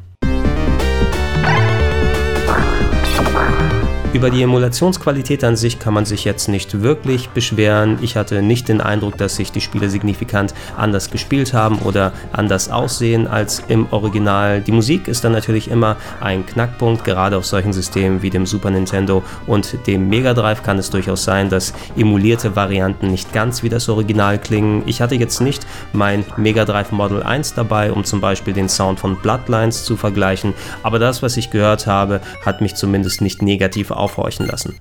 Über 4.15 4.31
die 4.31 4.43
Emulationsqualität 4.43 5.45
an 5.45 5.55
sich 5.55 5.79
kann 5.79 5.93
man 5.93 6.07
sich 6.07 6.25
jetzt 6.25 6.49
nicht 6.49 6.81
wirklich 6.81 7.29
beschweren. 7.29 7.99
Ich 8.01 8.17
hatte 8.17 8.41
nicht 8.41 8.67
den 8.69 8.81
Eindruck, 8.81 9.19
dass 9.19 9.37
sich 9.37 9.53
die 9.53 9.61
Spiele 9.61 9.91
signifikant 9.91 10.55
anders 10.79 11.11
gespielt 11.11 11.53
haben 11.53 11.79
oder 11.81 12.13
anders 12.33 12.71
aussehen 12.71 13.27
als 13.27 13.63
im 13.69 13.87
Original. 13.91 14.63
Die 14.63 14.73
Musik 14.73 15.09
ist 15.09 15.25
dann 15.25 15.33
natürlich 15.33 15.71
immer 15.71 15.97
ein 16.23 16.47
Knackpunkt, 16.47 17.05
gerade 17.05 17.37
auf 17.37 17.45
solchen 17.45 17.75
Systemen 17.75 18.23
wie 18.23 18.31
dem 18.31 18.47
Super 18.47 18.71
Nintendo 18.71 19.23
und 19.47 19.77
dem 19.87 20.09
Mega 20.09 20.33
Drive 20.33 20.63
kann 20.63 20.79
es 20.79 20.89
durchaus 20.89 21.25
sein, 21.25 21.51
dass 21.51 21.75
emulierte 21.95 22.57
Varianten 22.57 23.09
nicht 23.09 23.35
ganz 23.35 23.63
wie 23.63 23.69
das 23.69 23.91
Original 23.91 24.39
klingen. 24.39 24.85
Ich 24.87 25.03
hatte 25.03 25.17
jetzt 25.17 25.43
nicht 25.43 25.67
mein 25.93 26.25
Mega 26.39 26.65
Drive 26.65 26.93
Model 26.93 27.23
1 27.23 27.53
dabei, 27.53 27.93
um 27.93 28.05
zum 28.05 28.23
Beispiel 28.23 28.55
den 28.55 28.71
Sound 28.71 29.01
von 29.01 29.17
Bloodlines 29.17 29.85
zu 29.85 29.99
vergleichen, 29.99 30.55
aber 30.83 30.99
das, 30.99 31.23
was 31.23 31.37
ich 31.37 31.51
gehört 31.51 31.87
habe, 31.87 32.23
hat 32.47 32.63
mich 32.63 32.75
zumindest 32.75 33.21
nicht 33.21 33.43
negativ 33.43 33.91
aufhorchen 33.99 34.47
lassen. 34.47 34.81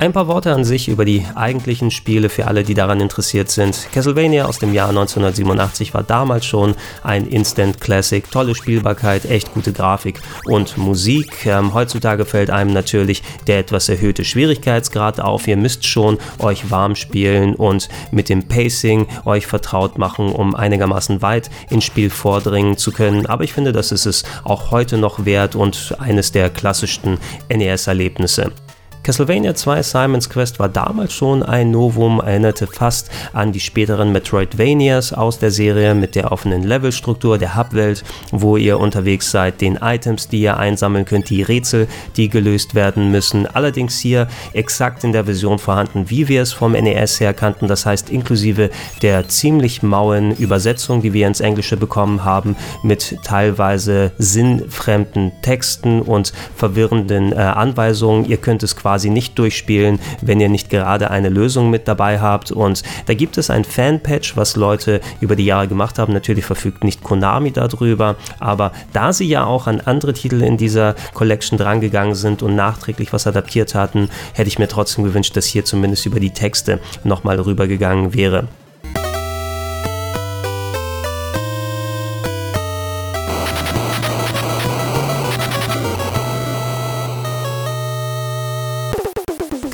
Ein 0.00 0.12
paar 0.12 0.26
Worte 0.26 0.52
an 0.52 0.64
sich 0.64 0.88
über 0.88 1.04
die 1.04 1.24
eigentlichen 1.36 1.92
Spiele 1.92 2.28
für 2.28 2.48
alle, 2.48 2.64
die 2.64 2.74
daran 2.74 3.00
interessiert 3.00 3.48
sind. 3.48 3.88
Castlevania 3.92 4.44
aus 4.44 4.58
dem 4.58 4.74
Jahr 4.74 4.88
1987 4.88 5.94
war 5.94 6.02
damals 6.02 6.44
schon 6.46 6.74
ein 7.04 7.28
Instant 7.28 7.80
Classic, 7.80 8.28
tolle 8.28 8.56
Spielbarkeit, 8.56 9.24
echt 9.24 9.54
gute 9.54 9.72
Grafik 9.72 10.20
und 10.46 10.76
Musik. 10.76 11.46
Ähm, 11.46 11.74
heutzutage 11.74 12.24
fällt 12.24 12.50
einem 12.50 12.72
natürlich 12.72 13.22
der 13.46 13.60
etwas 13.60 13.88
erhöhte 13.88 14.24
Schwierigkeitsgrad 14.24 15.20
auf. 15.20 15.46
Ihr 15.46 15.56
müsst 15.56 15.86
schon 15.86 16.18
euch 16.40 16.72
warm 16.72 16.96
spielen 16.96 17.54
und 17.54 17.88
mit 18.10 18.28
dem 18.28 18.48
Pacing 18.48 19.06
euch 19.24 19.46
vertraut 19.46 19.96
machen, 19.96 20.32
um 20.32 20.56
einigermaßen 20.56 21.22
weit 21.22 21.50
ins 21.70 21.84
Spiel 21.84 22.10
vordringen 22.10 22.76
zu 22.76 22.90
können. 22.90 23.26
Aber 23.26 23.44
ich 23.44 23.52
finde, 23.52 23.70
das 23.70 23.92
ist 23.92 24.06
es 24.06 24.24
auch 24.42 24.72
heute 24.72 24.98
noch 24.98 25.24
wert 25.24 25.54
und 25.54 25.94
eines 26.00 26.32
der 26.32 26.50
klassischsten 26.50 27.18
NES-Erlebnisse. 27.48 28.50
Castlevania 29.04 29.54
2 29.54 29.82
Simon's 29.82 30.30
Quest 30.30 30.58
war 30.58 30.70
damals 30.70 31.12
schon 31.12 31.42
ein 31.42 31.70
Novum, 31.70 32.20
erinnerte 32.20 32.66
fast 32.66 33.10
an 33.34 33.52
die 33.52 33.60
späteren 33.60 34.12
Metroidvanias 34.12 35.12
aus 35.12 35.38
der 35.38 35.50
Serie 35.50 35.94
mit 35.94 36.14
der 36.14 36.32
offenen 36.32 36.62
Levelstruktur 36.62 37.36
der 37.36 37.54
Hubwelt, 37.54 38.02
wo 38.30 38.56
ihr 38.56 38.80
unterwegs 38.80 39.30
seid, 39.30 39.60
den 39.60 39.76
Items, 39.76 40.28
die 40.28 40.40
ihr 40.40 40.56
einsammeln 40.56 41.04
könnt, 41.04 41.28
die 41.28 41.42
Rätsel, 41.42 41.86
die 42.16 42.30
gelöst 42.30 42.74
werden 42.74 43.10
müssen. 43.10 43.46
Allerdings 43.46 43.98
hier 43.98 44.26
exakt 44.54 45.04
in 45.04 45.12
der 45.12 45.26
Version 45.26 45.58
vorhanden, 45.58 46.08
wie 46.08 46.28
wir 46.28 46.40
es 46.40 46.54
vom 46.54 46.72
NES 46.72 47.20
her 47.20 47.34
kannten, 47.34 47.68
das 47.68 47.84
heißt 47.84 48.08
inklusive 48.08 48.70
der 49.02 49.28
ziemlich 49.28 49.82
mauen 49.82 50.34
Übersetzung, 50.34 51.02
die 51.02 51.12
wir 51.12 51.26
ins 51.26 51.40
Englische 51.40 51.76
bekommen 51.76 52.24
haben, 52.24 52.56
mit 52.82 53.18
teilweise 53.22 54.12
sinnfremden 54.16 55.32
Texten 55.42 56.00
und 56.00 56.32
verwirrenden 56.56 57.32
äh, 57.32 57.36
Anweisungen. 57.36 58.24
Ihr 58.24 58.38
könnt 58.38 58.62
es 58.62 58.74
quasi 58.74 58.93
quasi 58.94 59.10
nicht 59.10 59.36
durchspielen, 59.40 59.98
wenn 60.20 60.38
ihr 60.38 60.48
nicht 60.48 60.70
gerade 60.70 61.10
eine 61.10 61.28
Lösung 61.28 61.68
mit 61.68 61.88
dabei 61.88 62.20
habt. 62.20 62.52
Und 62.52 62.84
da 63.06 63.14
gibt 63.14 63.38
es 63.38 63.50
ein 63.50 63.64
Fan-Patch, 63.64 64.36
was 64.36 64.54
Leute 64.54 65.00
über 65.20 65.34
die 65.34 65.44
Jahre 65.44 65.66
gemacht 65.66 65.98
haben. 65.98 66.12
Natürlich 66.12 66.44
verfügt 66.44 66.84
nicht 66.84 67.02
Konami 67.02 67.50
darüber, 67.50 68.14
aber 68.38 68.70
da 68.92 69.12
sie 69.12 69.26
ja 69.26 69.46
auch 69.46 69.66
an 69.66 69.80
andere 69.80 70.12
Titel 70.12 70.42
in 70.42 70.58
dieser 70.58 70.94
Collection 71.12 71.58
drangegangen 71.58 72.14
sind 72.14 72.44
und 72.44 72.54
nachträglich 72.54 73.12
was 73.12 73.26
adaptiert 73.26 73.74
hatten, 73.74 74.10
hätte 74.32 74.46
ich 74.46 74.60
mir 74.60 74.68
trotzdem 74.68 75.02
gewünscht, 75.02 75.36
dass 75.36 75.46
hier 75.46 75.64
zumindest 75.64 76.06
über 76.06 76.20
die 76.20 76.30
Texte 76.30 76.78
nochmal 77.02 77.40
rübergegangen 77.40 78.14
wäre. 78.14 78.46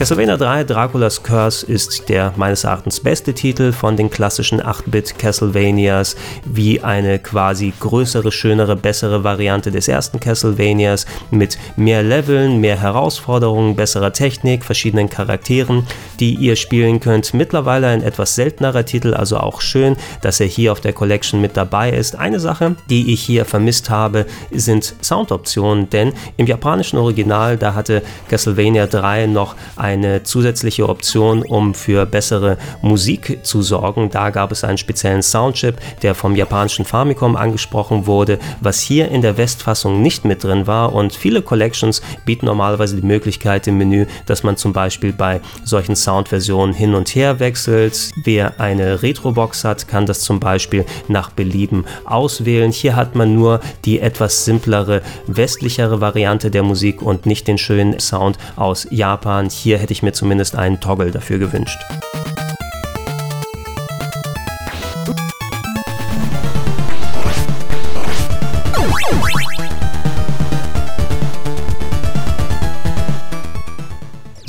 Castlevania 0.00 0.38
3 0.38 0.64
Draculas 0.64 1.22
Curse 1.22 1.66
ist 1.66 2.08
der 2.08 2.32
meines 2.36 2.64
Erachtens 2.64 3.00
beste 3.00 3.34
Titel 3.34 3.70
von 3.70 3.98
den 3.98 4.08
klassischen 4.08 4.62
8-Bit 4.62 5.18
Castlevanias, 5.18 6.16
wie 6.46 6.80
eine 6.80 7.18
quasi 7.18 7.74
größere, 7.78 8.32
schönere, 8.32 8.76
bessere 8.76 9.24
Variante 9.24 9.70
des 9.70 9.88
ersten 9.88 10.18
Castlevanias 10.18 11.04
mit 11.30 11.58
mehr 11.76 12.02
Leveln, 12.02 12.62
mehr 12.62 12.80
Herausforderungen, 12.80 13.76
besserer 13.76 14.14
Technik, 14.14 14.64
verschiedenen 14.64 15.10
Charakteren, 15.10 15.86
die 16.18 16.34
ihr 16.34 16.56
spielen 16.56 17.00
könnt. 17.00 17.34
Mittlerweile 17.34 17.88
ein 17.88 18.02
etwas 18.02 18.34
seltenerer 18.36 18.86
Titel, 18.86 19.12
also 19.12 19.36
auch 19.36 19.60
schön, 19.60 19.96
dass 20.22 20.40
er 20.40 20.46
hier 20.46 20.72
auf 20.72 20.80
der 20.80 20.94
Collection 20.94 21.42
mit 21.42 21.58
dabei 21.58 21.90
ist. 21.90 22.16
Eine 22.16 22.40
Sache, 22.40 22.74
die 22.88 23.12
ich 23.12 23.20
hier 23.20 23.44
vermisst 23.44 23.90
habe, 23.90 24.24
sind 24.50 24.94
Soundoptionen, 25.02 25.90
denn 25.90 26.14
im 26.38 26.46
japanischen 26.46 26.96
Original, 26.96 27.58
da 27.58 27.74
hatte 27.74 28.02
Castlevania 28.30 28.86
3 28.86 29.26
noch 29.26 29.56
ein 29.76 29.89
eine 29.90 30.22
zusätzliche 30.22 30.88
Option, 30.88 31.42
um 31.42 31.74
für 31.74 32.06
bessere 32.06 32.58
Musik 32.80 33.40
zu 33.42 33.60
sorgen. 33.60 34.08
Da 34.10 34.30
gab 34.30 34.52
es 34.52 34.62
einen 34.62 34.78
speziellen 34.78 35.22
Soundchip, 35.22 35.74
der 36.02 36.14
vom 36.14 36.36
japanischen 36.36 36.84
Famicom 36.84 37.34
angesprochen 37.34 38.06
wurde, 38.06 38.38
was 38.60 38.80
hier 38.80 39.08
in 39.08 39.20
der 39.20 39.36
Westfassung 39.36 40.00
nicht 40.00 40.24
mit 40.24 40.44
drin 40.44 40.68
war. 40.68 40.92
Und 40.92 41.12
viele 41.12 41.42
Collections 41.42 42.02
bieten 42.24 42.46
normalerweise 42.46 42.94
die 42.96 43.06
Möglichkeit 43.06 43.66
im 43.66 43.78
Menü, 43.78 44.06
dass 44.26 44.44
man 44.44 44.56
zum 44.56 44.72
Beispiel 44.72 45.12
bei 45.12 45.40
solchen 45.64 45.96
Soundversionen 45.96 46.72
hin 46.72 46.94
und 46.94 47.08
her 47.16 47.40
wechselt. 47.40 48.10
Wer 48.22 48.60
eine 48.60 49.02
Retrobox 49.02 49.64
hat, 49.64 49.88
kann 49.88 50.06
das 50.06 50.20
zum 50.20 50.38
Beispiel 50.38 50.84
nach 51.08 51.30
Belieben 51.30 51.84
auswählen. 52.04 52.70
Hier 52.70 52.94
hat 52.94 53.16
man 53.16 53.34
nur 53.34 53.60
die 53.84 53.98
etwas 53.98 54.44
simplere, 54.44 55.02
westlichere 55.26 56.00
Variante 56.00 56.52
der 56.52 56.62
Musik 56.62 57.02
und 57.02 57.26
nicht 57.26 57.48
den 57.48 57.58
schönen 57.58 57.98
Sound 57.98 58.38
aus 58.54 58.86
Japan. 58.90 59.48
Hier 59.50 59.79
hätte 59.80 59.92
ich 59.92 60.02
mir 60.02 60.12
zumindest 60.12 60.56
einen 60.56 60.80
Toggle 60.80 61.10
dafür 61.10 61.38
gewünscht. 61.38 61.78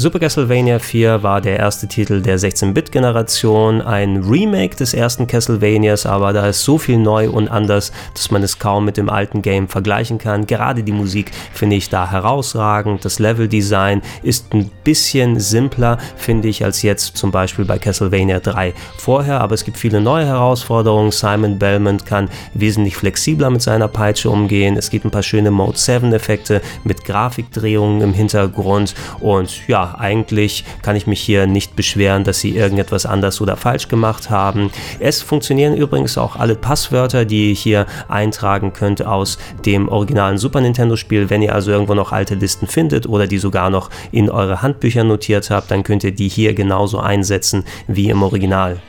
Super 0.01 0.17
Castlevania 0.17 0.79
4 0.79 1.22
war 1.22 1.41
der 1.41 1.60
erste 1.60 1.88
Titel 1.88 2.24
der 2.24 2.39
16-Bit-Generation, 2.39 3.84
ein 3.84 4.24
Remake 4.24 4.75
des 4.75 4.96
ersten 4.96 5.27
Castlevanias, 5.27 6.08
aber 6.08 6.34
da 6.34 6.48
ist 6.48 6.63
so 6.63 6.79
viel 6.79 6.98
neu 6.98 7.29
und 7.29 7.50
anders, 7.50 7.91
dass 8.15 8.31
man 8.31 8.41
es 8.41 8.58
kaum 8.58 8.84
mit 8.86 8.98
dem 8.98 9.10
alten 9.10 9.43
Game 9.43 9.67
vergleichen 9.67 10.17
kann. 10.17 10.48
Gerade 10.48 10.81
die 10.81 10.91
Musik 10.91 11.29
finde 11.53 11.75
ich 11.75 11.89
da 11.89 12.10
herausragend. 12.10 13.05
Das 13.05 13.20
Level-Design 13.20 14.01
ist 14.24 14.51
ein 14.55 14.72
bisschen 14.84 15.39
simpler, 15.39 16.00
finde 16.15 16.48
ich, 16.48 16.65
als 16.65 16.81
jetzt 16.81 17.15
zum 17.15 17.29
Beispiel 17.29 17.65
bei 17.65 17.77
Castlevania 17.77 18.39
3 18.39 18.74
vorher, 18.98 19.39
aber 19.39 19.53
es 19.53 19.63
gibt 19.63 19.77
viele 19.77 20.01
neue 20.01 20.25
Herausforderungen. 20.25 21.12
Simon 21.12 21.60
Belmont 21.60 22.08
kann 22.08 22.27
wesentlich 22.55 22.96
flexibler 22.96 23.51
mit 23.51 23.62
seiner 23.62 23.88
Peitsche 23.88 24.31
umgehen. 24.31 24.77
Es 24.77 24.89
gibt 24.89 25.05
ein 25.05 25.12
paar 25.12 25.22
schöne 25.22 25.51
Mode 25.51 25.77
7 25.77 26.12
Effekte 26.12 26.60
mit 26.84 27.05
Grafikdrehungen 27.05 28.01
im 28.01 28.13
Hintergrund 28.15 28.96
und 29.20 29.67
ja, 29.67 29.90
eigentlich 29.95 30.63
kann 30.81 30.95
ich 30.95 31.07
mich 31.07 31.21
hier 31.21 31.48
nicht 31.48 31.75
beschweren, 31.75 32.24
dass 32.24 32.39
sie 32.39 32.55
irgendetwas 32.55 33.05
anders 33.05 33.41
oder 33.41 33.57
falsch 33.57 33.88
gemacht 33.88 34.29
haben. 34.29 34.71
Es 35.00 35.21
funktionieren 35.21 35.75
übrigens 35.75 36.17
auch 36.17 36.36
alle 36.36 36.55
Passwörter, 36.55 37.25
die 37.25 37.50
ihr 37.50 37.55
hier 37.55 37.86
eintragen 38.07 38.74
könnt 38.74 39.05
aus 39.05 39.38
dem 39.65 39.89
originalen 39.89 40.38
Super 40.38 40.62
Nintendo 40.62 40.95
Spiel. 40.95 41.29
Wenn 41.29 41.41
ihr 41.41 41.55
also 41.55 41.71
irgendwo 41.71 41.93
noch 41.93 42.12
alte 42.12 42.36
Listen 42.36 42.67
findet 42.67 43.07
oder 43.07 43.27
die 43.27 43.38
sogar 43.38 43.69
noch 43.69 43.89
in 44.12 44.29
eure 44.29 44.62
Handbücher 44.62 45.03
notiert 45.03 45.50
habt, 45.50 45.71
dann 45.71 45.83
könnt 45.83 46.03
ihr 46.03 46.12
die 46.12 46.29
hier 46.29 46.53
genauso 46.53 47.00
einsetzen 47.00 47.63
wie 47.88 48.10
im 48.10 48.24
Original. 48.24 48.79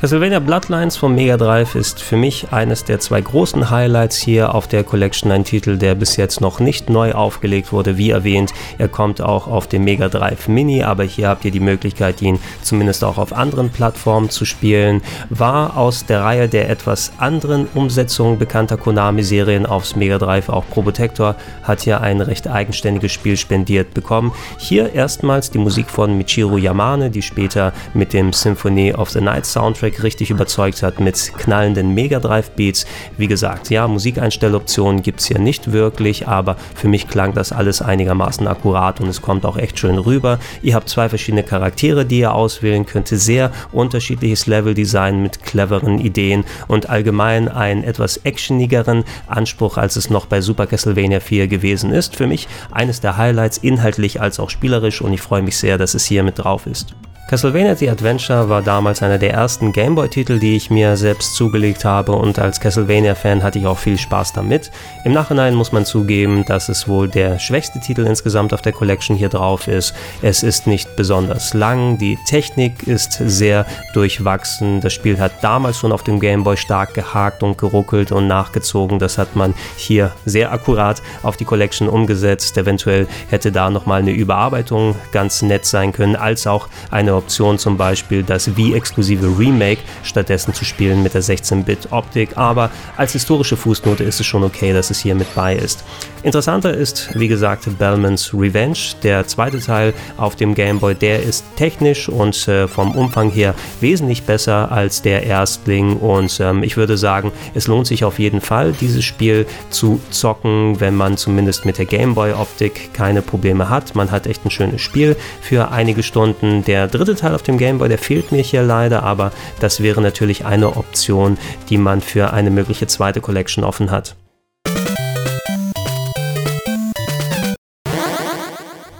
Castlevania 0.00 0.38
Bloodlines 0.38 0.96
vom 0.96 1.14
Mega 1.14 1.36
Drive 1.36 1.74
ist 1.74 2.00
für 2.00 2.16
mich 2.16 2.54
eines 2.54 2.84
der 2.84 3.00
zwei 3.00 3.20
großen 3.20 3.68
Highlights 3.68 4.16
hier 4.16 4.54
auf 4.54 4.66
der 4.66 4.82
Collection, 4.82 5.30
ein 5.30 5.44
Titel, 5.44 5.76
der 5.76 5.94
bis 5.94 6.16
jetzt 6.16 6.40
noch 6.40 6.58
nicht 6.58 6.88
neu 6.88 7.12
aufgelegt 7.12 7.70
wurde. 7.70 7.98
Wie 7.98 8.08
erwähnt, 8.08 8.54
er 8.78 8.88
kommt 8.88 9.20
auch 9.20 9.46
auf 9.46 9.66
dem 9.66 9.84
Mega 9.84 10.08
Drive 10.08 10.48
Mini, 10.48 10.82
aber 10.82 11.04
hier 11.04 11.28
habt 11.28 11.44
ihr 11.44 11.50
die 11.50 11.60
Möglichkeit, 11.60 12.22
ihn 12.22 12.38
zumindest 12.62 13.04
auch 13.04 13.18
auf 13.18 13.34
anderen 13.34 13.68
Plattformen 13.68 14.30
zu 14.30 14.46
spielen. 14.46 15.02
War 15.28 15.76
aus 15.76 16.06
der 16.06 16.22
Reihe 16.22 16.48
der 16.48 16.70
etwas 16.70 17.12
anderen 17.18 17.68
Umsetzungen 17.74 18.38
bekannter 18.38 18.78
Konami-Serien 18.78 19.66
aufs 19.66 19.96
Mega 19.96 20.16
Drive, 20.16 20.48
auch 20.48 20.64
Probotector 20.70 21.36
hat 21.62 21.82
hier 21.82 22.00
ein 22.00 22.22
recht 22.22 22.48
eigenständiges 22.48 23.12
Spiel 23.12 23.36
spendiert 23.36 23.92
bekommen. 23.92 24.32
Hier 24.56 24.94
erstmals 24.94 25.50
die 25.50 25.58
Musik 25.58 25.90
von 25.90 26.16
Michiru 26.16 26.56
Yamane, 26.56 27.10
die 27.10 27.20
später 27.20 27.74
mit 27.92 28.14
dem 28.14 28.32
Symphony 28.32 28.94
of 28.94 29.10
the 29.10 29.20
Night 29.20 29.44
Soundtrack 29.44 29.89
Soundtrack 29.90 30.02
richtig 30.02 30.30
überzeugt 30.30 30.82
hat 30.82 31.00
mit 31.00 31.32
knallenden 31.36 31.94
Mega 31.94 32.20
Drive 32.20 32.50
Beats. 32.50 32.86
Wie 33.16 33.26
gesagt, 33.26 33.70
ja, 33.70 33.86
Musikeinstelloptionen 33.88 35.02
gibt 35.02 35.20
es 35.20 35.26
hier 35.26 35.38
nicht 35.38 35.72
wirklich, 35.72 36.28
aber 36.28 36.56
für 36.74 36.88
mich 36.88 37.08
klang 37.08 37.34
das 37.34 37.52
alles 37.52 37.82
einigermaßen 37.82 38.46
akkurat 38.46 39.00
und 39.00 39.08
es 39.08 39.22
kommt 39.22 39.44
auch 39.44 39.56
echt 39.56 39.78
schön 39.78 39.98
rüber. 39.98 40.38
Ihr 40.62 40.74
habt 40.74 40.88
zwei 40.88 41.08
verschiedene 41.08 41.42
Charaktere, 41.42 42.04
die 42.04 42.20
ihr 42.20 42.34
auswählen 42.34 42.86
könnt, 42.86 43.08
sehr 43.08 43.50
unterschiedliches 43.72 44.46
Leveldesign 44.46 45.22
mit 45.22 45.42
cleveren 45.42 45.98
Ideen 45.98 46.44
und 46.68 46.88
allgemein 46.88 47.48
einen 47.48 47.84
etwas 47.84 48.18
actionigeren 48.18 49.04
Anspruch, 49.26 49.76
als 49.76 49.96
es 49.96 50.10
noch 50.10 50.26
bei 50.26 50.40
Super 50.40 50.66
Castlevania 50.66 51.20
4 51.20 51.48
gewesen 51.48 51.92
ist. 51.92 52.16
Für 52.16 52.26
mich 52.26 52.48
eines 52.70 53.00
der 53.00 53.16
Highlights, 53.16 53.58
inhaltlich 53.58 54.20
als 54.20 54.38
auch 54.38 54.50
spielerisch 54.50 55.00
und 55.02 55.12
ich 55.12 55.20
freue 55.20 55.42
mich 55.42 55.56
sehr, 55.56 55.78
dass 55.78 55.94
es 55.94 56.04
hier 56.04 56.22
mit 56.22 56.38
drauf 56.38 56.66
ist. 56.66 56.94
Castlevania 57.30 57.76
The 57.76 57.88
Adventure 57.88 58.48
war 58.48 58.60
damals 58.60 59.04
einer 59.04 59.16
der 59.16 59.32
ersten 59.32 59.70
Gameboy-Titel, 59.70 60.40
die 60.40 60.56
ich 60.56 60.68
mir 60.68 60.96
selbst 60.96 61.36
zugelegt 61.36 61.84
habe 61.84 62.10
und 62.10 62.40
als 62.40 62.58
Castlevania-Fan 62.58 63.44
hatte 63.44 63.60
ich 63.60 63.66
auch 63.66 63.78
viel 63.78 63.98
Spaß 63.98 64.32
damit. 64.32 64.72
Im 65.04 65.12
Nachhinein 65.12 65.54
muss 65.54 65.70
man 65.70 65.84
zugeben, 65.84 66.44
dass 66.44 66.68
es 66.68 66.88
wohl 66.88 67.06
der 67.06 67.38
schwächste 67.38 67.78
Titel 67.78 68.04
insgesamt 68.04 68.52
auf 68.52 68.62
der 68.62 68.72
Collection 68.72 69.14
hier 69.14 69.28
drauf 69.28 69.68
ist. 69.68 69.94
Es 70.22 70.42
ist 70.42 70.66
nicht 70.66 70.96
besonders 70.96 71.54
lang, 71.54 71.98
die 71.98 72.18
Technik 72.26 72.88
ist 72.88 73.12
sehr 73.12 73.64
durchwachsen. 73.94 74.80
Das 74.80 74.92
Spiel 74.92 75.20
hat 75.20 75.30
damals 75.40 75.78
schon 75.78 75.92
auf 75.92 76.02
dem 76.02 76.18
Gameboy 76.18 76.56
stark 76.56 76.94
gehakt 76.94 77.44
und 77.44 77.56
geruckelt 77.58 78.10
und 78.10 78.26
nachgezogen. 78.26 78.98
Das 78.98 79.18
hat 79.18 79.36
man 79.36 79.54
hier 79.76 80.10
sehr 80.24 80.50
akkurat 80.50 81.00
auf 81.22 81.36
die 81.36 81.44
Collection 81.44 81.88
umgesetzt. 81.88 82.58
Eventuell 82.58 83.06
hätte 83.28 83.52
da 83.52 83.70
nochmal 83.70 84.00
eine 84.00 84.10
Überarbeitung 84.10 84.96
ganz 85.12 85.42
nett 85.42 85.64
sein 85.64 85.92
können, 85.92 86.16
als 86.16 86.48
auch 86.48 86.66
eine 86.90 87.19
Option 87.20 87.58
zum 87.58 87.76
Beispiel 87.76 88.22
das 88.22 88.56
Wii-exklusive 88.56 89.38
Remake 89.38 89.82
stattdessen 90.02 90.54
zu 90.54 90.64
spielen 90.64 91.02
mit 91.02 91.14
der 91.14 91.22
16-Bit-Optik, 91.22 92.36
aber 92.36 92.70
als 92.96 93.12
historische 93.12 93.56
Fußnote 93.56 94.02
ist 94.04 94.20
es 94.20 94.26
schon 94.26 94.42
okay, 94.42 94.72
dass 94.72 94.90
es 94.90 95.00
hier 95.00 95.14
mit 95.14 95.34
bei 95.34 95.54
ist. 95.54 95.84
Interessanter 96.22 96.74
ist, 96.74 97.10
wie 97.14 97.28
gesagt, 97.28 97.66
Bellman's 97.78 98.32
Revenge, 98.34 98.78
der 99.02 99.26
zweite 99.26 99.60
Teil 99.60 99.94
auf 100.16 100.36
dem 100.36 100.54
Game 100.54 100.78
Boy, 100.78 100.94
der 100.94 101.22
ist 101.22 101.44
technisch 101.56 102.08
und 102.08 102.48
äh, 102.48 102.68
vom 102.68 102.92
Umfang 102.92 103.30
her 103.30 103.54
wesentlich 103.80 104.24
besser 104.24 104.70
als 104.72 105.02
der 105.02 105.22
Erstling 105.24 105.96
und 105.96 106.40
ähm, 106.40 106.62
ich 106.62 106.76
würde 106.76 106.98
sagen, 106.98 107.32
es 107.54 107.66
lohnt 107.66 107.86
sich 107.86 108.04
auf 108.04 108.18
jeden 108.18 108.40
Fall, 108.40 108.72
dieses 108.80 109.04
Spiel 109.04 109.46
zu 109.70 110.00
zocken, 110.10 110.80
wenn 110.80 110.94
man 110.94 111.16
zumindest 111.16 111.64
mit 111.64 111.78
der 111.78 111.86
Game 111.86 112.14
Boy 112.14 112.32
Optik 112.32 112.92
keine 112.92 113.22
Probleme 113.22 113.68
hat. 113.68 113.94
Man 113.94 114.10
hat 114.10 114.26
echt 114.26 114.44
ein 114.44 114.50
schönes 114.50 114.80
Spiel 114.80 115.16
für 115.40 115.70
einige 115.70 116.02
Stunden. 116.02 116.64
Der 116.64 116.86
dritte 116.86 117.09
dritte 117.10 117.22
Teil 117.22 117.34
auf 117.34 117.42
dem 117.42 117.58
Game 117.58 117.78
Boy, 117.78 117.88
der 117.88 117.98
fehlt 117.98 118.30
mir 118.30 118.42
hier 118.42 118.62
leider, 118.62 119.02
aber 119.02 119.32
das 119.58 119.82
wäre 119.82 120.00
natürlich 120.00 120.44
eine 120.44 120.76
Option, 120.76 121.38
die 121.68 121.76
man 121.76 122.00
für 122.00 122.32
eine 122.32 122.50
mögliche 122.50 122.86
zweite 122.86 123.20
Collection 123.20 123.64
offen 123.64 123.90
hat. 123.90 124.14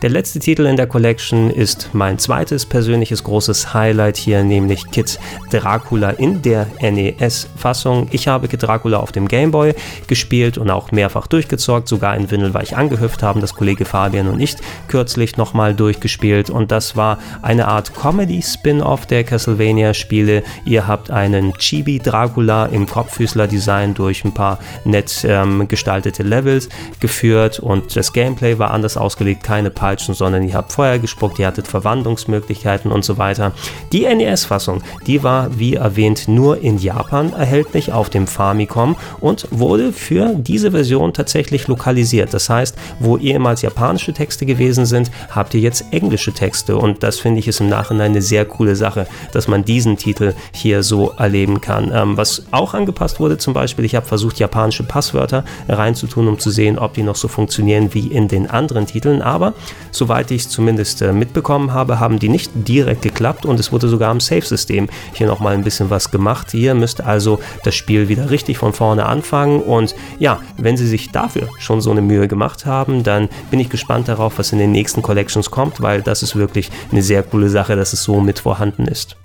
Der 0.02 0.08
letzte 0.08 0.38
Titel 0.38 0.64
in 0.64 0.76
der 0.76 0.86
Collection 0.86 1.50
ist 1.50 1.90
mein 1.92 2.18
zweites 2.18 2.64
persönliches 2.64 3.22
großes 3.22 3.74
Highlight 3.74 4.16
hier, 4.16 4.42
nämlich 4.42 4.90
Kid 4.90 5.20
Dracula 5.50 6.08
in 6.08 6.40
der 6.40 6.68
NES-Fassung. 6.80 8.08
Ich 8.10 8.26
habe 8.26 8.48
Kid 8.48 8.62
Dracula 8.62 8.96
auf 8.96 9.12
dem 9.12 9.28
Game 9.28 9.50
Boy 9.50 9.74
gespielt 10.06 10.56
und 10.56 10.70
auch 10.70 10.90
mehrfach 10.90 11.26
durchgezockt, 11.26 11.86
sogar 11.86 12.16
in 12.16 12.30
Windelweich 12.30 12.78
angehüpft 12.78 13.22
haben 13.22 13.42
das 13.42 13.54
Kollege 13.54 13.84
Fabian 13.84 14.28
und 14.28 14.40
ich 14.40 14.56
kürzlich 14.88 15.36
nochmal 15.36 15.74
durchgespielt. 15.74 16.48
Und 16.48 16.72
das 16.72 16.96
war 16.96 17.18
eine 17.42 17.68
Art 17.68 17.94
Comedy-Spin-Off 17.94 19.04
der 19.04 19.24
Castlevania-Spiele. 19.24 20.42
Ihr 20.64 20.86
habt 20.86 21.10
einen 21.10 21.52
Chibi 21.58 21.98
Dracula 21.98 22.66
im 22.66 22.86
Kopffüßler-Design 22.86 23.92
durch 23.92 24.24
ein 24.24 24.32
paar 24.32 24.60
nett 24.84 25.26
ähm, 25.28 25.68
gestaltete 25.68 26.22
Levels 26.22 26.70
geführt. 27.00 27.60
Und 27.60 27.94
das 27.94 28.14
Gameplay 28.14 28.58
war 28.58 28.70
anders 28.70 28.96
ausgelegt, 28.96 29.42
keine 29.42 29.68
Peitsche 29.68 29.89
Peitschen, 29.90 30.14
sondern 30.14 30.46
ihr 30.46 30.54
habt 30.54 30.72
Feuer 30.72 30.98
gespuckt, 30.98 31.40
ihr 31.40 31.48
hattet 31.48 31.66
Verwandlungsmöglichkeiten 31.66 32.92
und 32.92 33.04
so 33.04 33.18
weiter. 33.18 33.50
Die 33.90 34.02
NES-Fassung, 34.02 34.82
die 35.08 35.24
war 35.24 35.58
wie 35.58 35.74
erwähnt 35.74 36.28
nur 36.28 36.62
in 36.62 36.78
Japan 36.78 37.32
erhältlich 37.32 37.92
auf 37.92 38.08
dem 38.08 38.28
Famicom 38.28 38.94
und 39.18 39.48
wurde 39.50 39.92
für 39.92 40.32
diese 40.36 40.70
Version 40.70 41.12
tatsächlich 41.12 41.66
lokalisiert. 41.66 42.32
Das 42.32 42.48
heißt, 42.48 42.76
wo 43.00 43.18
ehemals 43.18 43.62
japanische 43.62 44.12
Texte 44.12 44.46
gewesen 44.46 44.86
sind, 44.86 45.10
habt 45.30 45.54
ihr 45.54 45.60
jetzt 45.60 45.86
englische 45.90 46.32
Texte 46.32 46.76
und 46.76 47.02
das 47.02 47.18
finde 47.18 47.40
ich 47.40 47.48
ist 47.48 47.60
im 47.60 47.68
Nachhinein 47.68 48.12
eine 48.12 48.22
sehr 48.22 48.44
coole 48.44 48.76
Sache, 48.76 49.08
dass 49.32 49.48
man 49.48 49.64
diesen 49.64 49.96
Titel 49.96 50.34
hier 50.52 50.84
so 50.84 51.10
erleben 51.18 51.60
kann. 51.60 51.90
Ähm, 51.92 52.16
was 52.16 52.44
auch 52.52 52.74
angepasst 52.74 53.18
wurde 53.18 53.38
zum 53.38 53.54
Beispiel, 53.54 53.84
ich 53.84 53.96
habe 53.96 54.06
versucht 54.06 54.38
japanische 54.38 54.84
Passwörter 54.84 55.42
reinzutun, 55.68 56.28
um 56.28 56.38
zu 56.38 56.50
sehen, 56.50 56.78
ob 56.78 56.94
die 56.94 57.02
noch 57.02 57.16
so 57.16 57.26
funktionieren 57.26 57.92
wie 57.92 58.06
in 58.06 58.28
den 58.28 58.48
anderen 58.48 58.86
Titeln, 58.86 59.20
aber 59.20 59.54
Soweit 59.90 60.30
ich 60.30 60.42
es 60.42 60.48
zumindest 60.48 61.02
äh, 61.02 61.12
mitbekommen 61.12 61.72
habe, 61.72 62.00
haben 62.00 62.18
die 62.18 62.28
nicht 62.28 62.50
direkt 62.54 63.02
geklappt 63.02 63.46
und 63.46 63.60
es 63.60 63.72
wurde 63.72 63.88
sogar 63.88 64.10
am 64.10 64.20
Save-System 64.20 64.88
hier 65.12 65.26
nochmal 65.26 65.54
ein 65.54 65.64
bisschen 65.64 65.90
was 65.90 66.10
gemacht. 66.10 66.52
Ihr 66.54 66.74
müsst 66.74 67.00
also 67.00 67.40
das 67.64 67.74
Spiel 67.74 68.08
wieder 68.08 68.30
richtig 68.30 68.58
von 68.58 68.72
vorne 68.72 69.06
anfangen 69.06 69.60
und 69.60 69.94
ja, 70.18 70.40
wenn 70.56 70.76
sie 70.76 70.86
sich 70.86 71.10
dafür 71.10 71.48
schon 71.58 71.80
so 71.80 71.90
eine 71.90 72.02
Mühe 72.02 72.28
gemacht 72.28 72.66
haben, 72.66 73.02
dann 73.02 73.28
bin 73.50 73.60
ich 73.60 73.68
gespannt 73.68 74.08
darauf, 74.08 74.38
was 74.38 74.52
in 74.52 74.58
den 74.58 74.72
nächsten 74.72 75.02
Collections 75.02 75.50
kommt, 75.50 75.80
weil 75.80 76.02
das 76.02 76.22
ist 76.22 76.36
wirklich 76.36 76.70
eine 76.90 77.02
sehr 77.02 77.22
coole 77.22 77.48
Sache, 77.48 77.76
dass 77.76 77.92
es 77.92 78.02
so 78.02 78.20
mit 78.20 78.38
vorhanden 78.38 78.86
ist. 78.86 79.16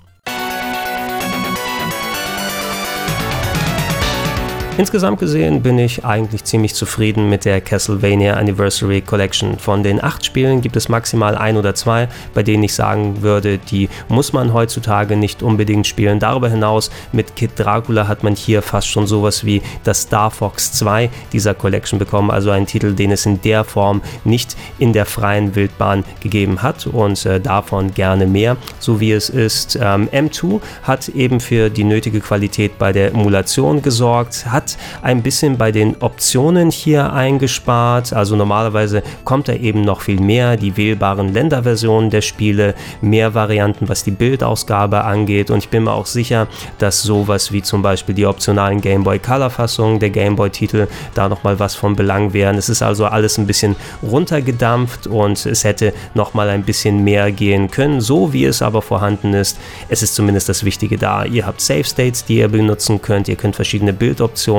Insgesamt 4.78 5.20
gesehen 5.20 5.62
bin 5.62 5.80
ich 5.80 6.04
eigentlich 6.04 6.44
ziemlich 6.44 6.76
zufrieden 6.76 7.30
mit 7.30 7.46
der 7.46 7.62
Castlevania 7.62 8.34
Anniversary 8.34 9.00
Collection. 9.00 9.58
Von 9.58 9.84
den 9.84 10.04
acht 10.04 10.26
Spielen 10.26 10.60
gibt 10.60 10.76
es 10.76 10.90
maximal 10.90 11.38
ein 11.38 11.56
oder 11.56 11.76
zwei, 11.76 12.10
bei 12.34 12.44
denen 12.44 12.62
ich 12.64 12.74
sagen 12.74 13.22
würde, 13.22 13.58
die 13.58 13.88
muss 14.10 14.34
man 14.34 14.52
heutzutage 14.52 15.16
nicht 15.16 15.42
unbedingt 15.42 15.88
spielen. 15.88 16.20
Darüber 16.20 16.50
hinaus 16.50 16.92
mit 17.14 17.38
Kid 17.38 17.52
Dracula 17.56 18.10
hat 18.10 18.24
man 18.24 18.36
hier 18.36 18.62
fast 18.62 18.90
schon 18.90 19.08
sowas 19.08 19.46
wie 19.46 19.62
das 19.86 20.02
Star 20.02 20.30
Fox 20.30 20.74
2 20.74 21.10
dieser 21.32 21.54
Collection 21.54 21.98
bekommen, 21.98 22.30
also 22.30 22.52
ein 22.52 22.66
Titel, 22.66 22.96
den 22.96 23.12
es 23.12 23.26
in 23.26 23.40
der 23.44 23.64
Form 23.64 24.02
nicht 24.26 24.58
in 24.78 24.92
der 24.92 25.06
freien 25.06 25.56
Wildbahn 25.56 26.04
gegeben 26.20 26.64
hat 26.64 26.86
und 26.86 27.26
äh, 27.26 27.40
davon 27.40 27.94
gerne 27.94 28.28
mehr, 28.28 28.58
so 28.80 29.00
wie 29.00 29.14
es 29.14 29.30
ist. 29.30 29.80
Ähm, 29.82 30.10
M2 30.10 30.60
hat 30.84 31.08
eben 31.08 31.40
für 31.40 31.70
die 31.70 31.86
nötige 31.86 32.20
Qualität 32.20 32.78
bei 32.78 32.92
der 32.92 33.14
Emulation 33.14 33.82
gesorgt, 33.82 34.48
hat 34.48 34.65
hat 34.66 34.78
ein 35.04 35.22
bisschen 35.22 35.58
bei 35.58 35.72
den 35.72 36.02
Optionen 36.02 36.72
hier 36.72 37.14
eingespart. 37.14 38.14
Also 38.14 38.36
normalerweise 38.36 39.04
kommt 39.24 39.48
da 39.48 39.54
eben 39.54 39.82
noch 39.82 40.02
viel 40.02 40.20
mehr, 40.20 40.58
die 40.58 40.76
wählbaren 40.76 41.32
Länderversionen 41.34 42.10
der 42.10 42.22
Spiele, 42.22 42.74
mehr 43.02 43.34
Varianten, 43.34 43.88
was 43.88 44.04
die 44.04 44.12
Bildausgabe 44.12 45.04
angeht. 45.04 45.52
Und 45.52 45.60
ich 45.60 45.70
bin 45.70 45.84
mir 45.84 45.94
auch 45.94 46.08
sicher, 46.08 46.48
dass 46.80 47.04
sowas 47.04 47.52
wie 47.52 47.62
zum 47.62 47.82
Beispiel 47.84 48.16
die 48.16 48.26
optionalen 48.26 48.82
Game 48.82 49.04
Boy 49.04 49.20
Color 49.20 49.52
Fassungen 49.52 50.00
der 50.00 50.10
Game 50.10 50.36
Boy 50.36 50.50
Titel 50.50 50.88
da 51.14 51.30
nochmal 51.30 51.60
was 51.60 51.76
von 51.76 51.96
Belang 51.96 52.34
wären. 52.34 52.58
Es 52.58 52.70
ist 52.70 52.82
also 52.82 53.06
alles 53.06 53.38
ein 53.38 53.46
bisschen 53.46 53.76
runtergedampft 54.02 55.06
und 55.08 55.46
es 55.46 55.64
hätte 55.64 55.94
nochmal 56.16 56.50
ein 56.50 56.64
bisschen 56.64 57.04
mehr 57.04 57.32
gehen 57.32 57.70
können, 57.70 58.02
so 58.02 58.34
wie 58.34 58.46
es 58.46 58.62
aber 58.62 58.82
vorhanden 58.82 59.34
ist. 59.34 59.58
Es 59.90 60.02
ist 60.02 60.16
zumindest 60.16 60.50
das 60.50 60.64
Wichtige 60.64 60.98
da. 60.98 61.26
Ihr 61.26 61.46
habt 61.46 61.62
Save 61.62 61.84
States, 61.84 62.26
die 62.26 62.38
ihr 62.38 62.48
benutzen 62.48 63.02
könnt. 63.02 63.28
Ihr 63.28 63.36
könnt 63.36 63.56
verschiedene 63.56 63.94
Bildoptionen 63.94 64.55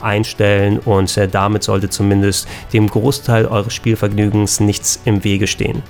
einstellen 0.00 0.78
und 0.78 1.16
äh, 1.16 1.28
damit 1.28 1.62
sollte 1.62 1.88
zumindest 1.88 2.48
dem 2.72 2.88
Großteil 2.88 3.46
eures 3.46 3.74
Spielvergnügens 3.74 4.60
nichts 4.60 5.00
im 5.04 5.24
Wege 5.24 5.46
stehen. 5.46 5.82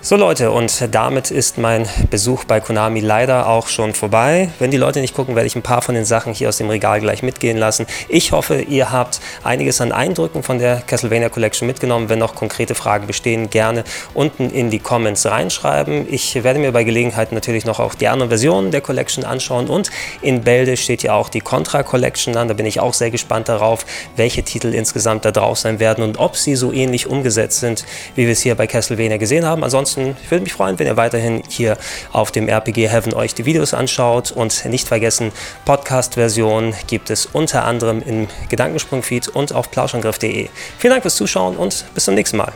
So 0.00 0.14
Leute, 0.14 0.52
und 0.52 0.94
damit 0.94 1.32
ist 1.32 1.58
mein 1.58 1.84
Besuch 2.08 2.44
bei 2.44 2.60
Konami 2.60 3.00
leider 3.00 3.48
auch 3.48 3.66
schon 3.66 3.94
vorbei. 3.94 4.48
Wenn 4.60 4.70
die 4.70 4.76
Leute 4.76 5.00
nicht 5.00 5.12
gucken, 5.12 5.34
werde 5.34 5.48
ich 5.48 5.56
ein 5.56 5.62
paar 5.62 5.82
von 5.82 5.96
den 5.96 6.04
Sachen 6.04 6.32
hier 6.32 6.48
aus 6.48 6.56
dem 6.56 6.70
Regal 6.70 7.00
gleich 7.00 7.24
mitgehen 7.24 7.58
lassen. 7.58 7.84
Ich 8.08 8.30
hoffe, 8.30 8.60
ihr 8.60 8.92
habt 8.92 9.20
einiges 9.42 9.80
an 9.80 9.90
Eindrücken 9.90 10.44
von 10.44 10.60
der 10.60 10.82
Castlevania 10.86 11.30
Collection 11.30 11.66
mitgenommen. 11.66 12.08
Wenn 12.08 12.20
noch 12.20 12.36
konkrete 12.36 12.76
Fragen 12.76 13.08
bestehen, 13.08 13.50
gerne 13.50 13.82
unten 14.14 14.50
in 14.50 14.70
die 14.70 14.78
Comments 14.78 15.26
reinschreiben. 15.26 16.06
Ich 16.08 16.44
werde 16.44 16.60
mir 16.60 16.70
bei 16.70 16.84
Gelegenheit 16.84 17.32
natürlich 17.32 17.64
noch 17.64 17.80
auch 17.80 17.96
die 17.96 18.06
anderen 18.06 18.30
Versionen 18.30 18.70
der 18.70 18.80
Collection 18.80 19.24
anschauen 19.24 19.66
und 19.66 19.90
in 20.22 20.42
Bälde 20.42 20.76
steht 20.76 21.02
ja 21.02 21.14
auch 21.14 21.28
die 21.28 21.40
Contra 21.40 21.82
Collection 21.82 22.36
an. 22.36 22.46
Da 22.46 22.54
bin 22.54 22.66
ich 22.66 22.78
auch 22.78 22.94
sehr 22.94 23.10
gespannt 23.10 23.48
darauf, 23.48 23.84
welche 24.14 24.44
Titel 24.44 24.72
insgesamt 24.74 25.24
da 25.24 25.32
drauf 25.32 25.58
sein 25.58 25.80
werden 25.80 26.04
und 26.04 26.20
ob 26.20 26.36
sie 26.36 26.54
so 26.54 26.72
ähnlich 26.72 27.08
umgesetzt 27.08 27.58
sind, 27.58 27.84
wie 28.14 28.26
wir 28.26 28.32
es 28.32 28.40
hier 28.40 28.54
bei 28.54 28.68
Castlevania 28.68 29.16
gesehen 29.16 29.44
haben. 29.44 29.64
Ansonsten 29.64 29.97
ansonsten, 29.98 30.16
ich 30.22 30.30
würde 30.30 30.42
mich 30.42 30.52
freuen, 30.52 30.78
wenn 30.78 30.86
ihr 30.86 30.96
weiterhin 30.96 31.42
hier 31.48 31.76
auf 32.12 32.30
dem 32.30 32.48
RPG 32.48 32.88
Heaven 32.88 33.14
euch 33.14 33.34
die 33.34 33.44
Videos 33.44 33.74
anschaut 33.74 34.30
und 34.30 34.64
nicht 34.66 34.88
vergessen, 34.88 35.32
Podcast-Version 35.64 36.74
gibt 36.86 37.10
es 37.10 37.26
unter 37.26 37.64
anderem 37.64 38.02
im 38.02 38.28
Gedankensprung-Feed 38.48 39.28
und 39.28 39.52
auf 39.52 39.70
plauschangriff.de. 39.70 40.48
Vielen 40.78 40.90
Dank 40.90 41.02
fürs 41.02 41.16
Zuschauen 41.16 41.56
und 41.56 41.84
bis 41.94 42.04
zum 42.04 42.14
nächsten 42.14 42.36
Mal. 42.36 42.52